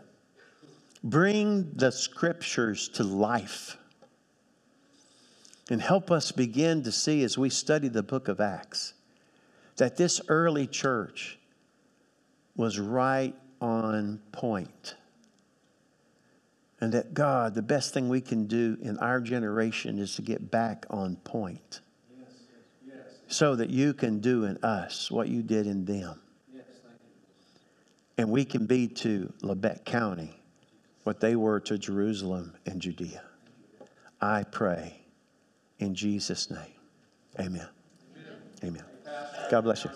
bring 1.05 1.71
the 1.75 1.93
scriptures 1.93 2.89
to 2.95 3.05
life 3.05 3.77
and 5.71 5.81
help 5.81 6.11
us 6.11 6.33
begin 6.33 6.83
to 6.83 6.91
see 6.91 7.23
as 7.23 7.39
we 7.39 7.51
study 7.51 7.87
the 7.87 8.03
book 8.03 8.27
of 8.27 8.41
Acts 8.41 8.95
that 9.77 9.97
this 9.97 10.21
early 10.27 10.67
church 10.67 11.39
was 12.57 12.81
right 12.81 13.37
on 13.61 14.19
point. 14.33 14.97
And 16.83 16.91
that 16.95 17.15
God, 17.15 17.55
the 17.55 17.63
best 17.63 17.95
thing 17.95 18.09
we 18.09 18.21
can 18.21 18.49
do 18.49 18.77
in 18.83 18.99
our 18.99 19.21
generation 19.21 20.01
is 20.01 20.17
to 20.17 20.23
get 20.23 20.51
back 20.51 20.85
on 20.91 21.15
point. 21.15 21.81
Yes, 22.11 22.29
yes. 22.85 22.97
So 23.29 23.55
that 23.55 23.71
you 23.71 23.95
can 23.95 24.19
do 24.19 24.47
in 24.47 24.59
us 24.65 25.09
what 25.09 25.29
you 25.29 25.45
did 25.45 25.69
in 25.69 25.85
them. 25.85 26.21
And 28.19 28.31
we 28.31 28.45
can 28.45 28.67
be 28.67 28.89
to 28.89 29.33
Labette 29.43 29.85
County 29.85 30.43
what 31.05 31.21
they 31.21 31.37
were 31.37 31.61
to 31.61 31.79
Jerusalem 31.79 32.55
and 32.67 32.81
Judea. 32.81 33.23
I 34.21 34.43
pray 34.43 35.03
in 35.79 35.95
Jesus' 35.95 36.51
name. 36.51 36.75
Amen. 37.39 37.69
Amen. 38.65 38.85
God 39.53 39.61
bless 39.61 39.85
you. 39.85 39.91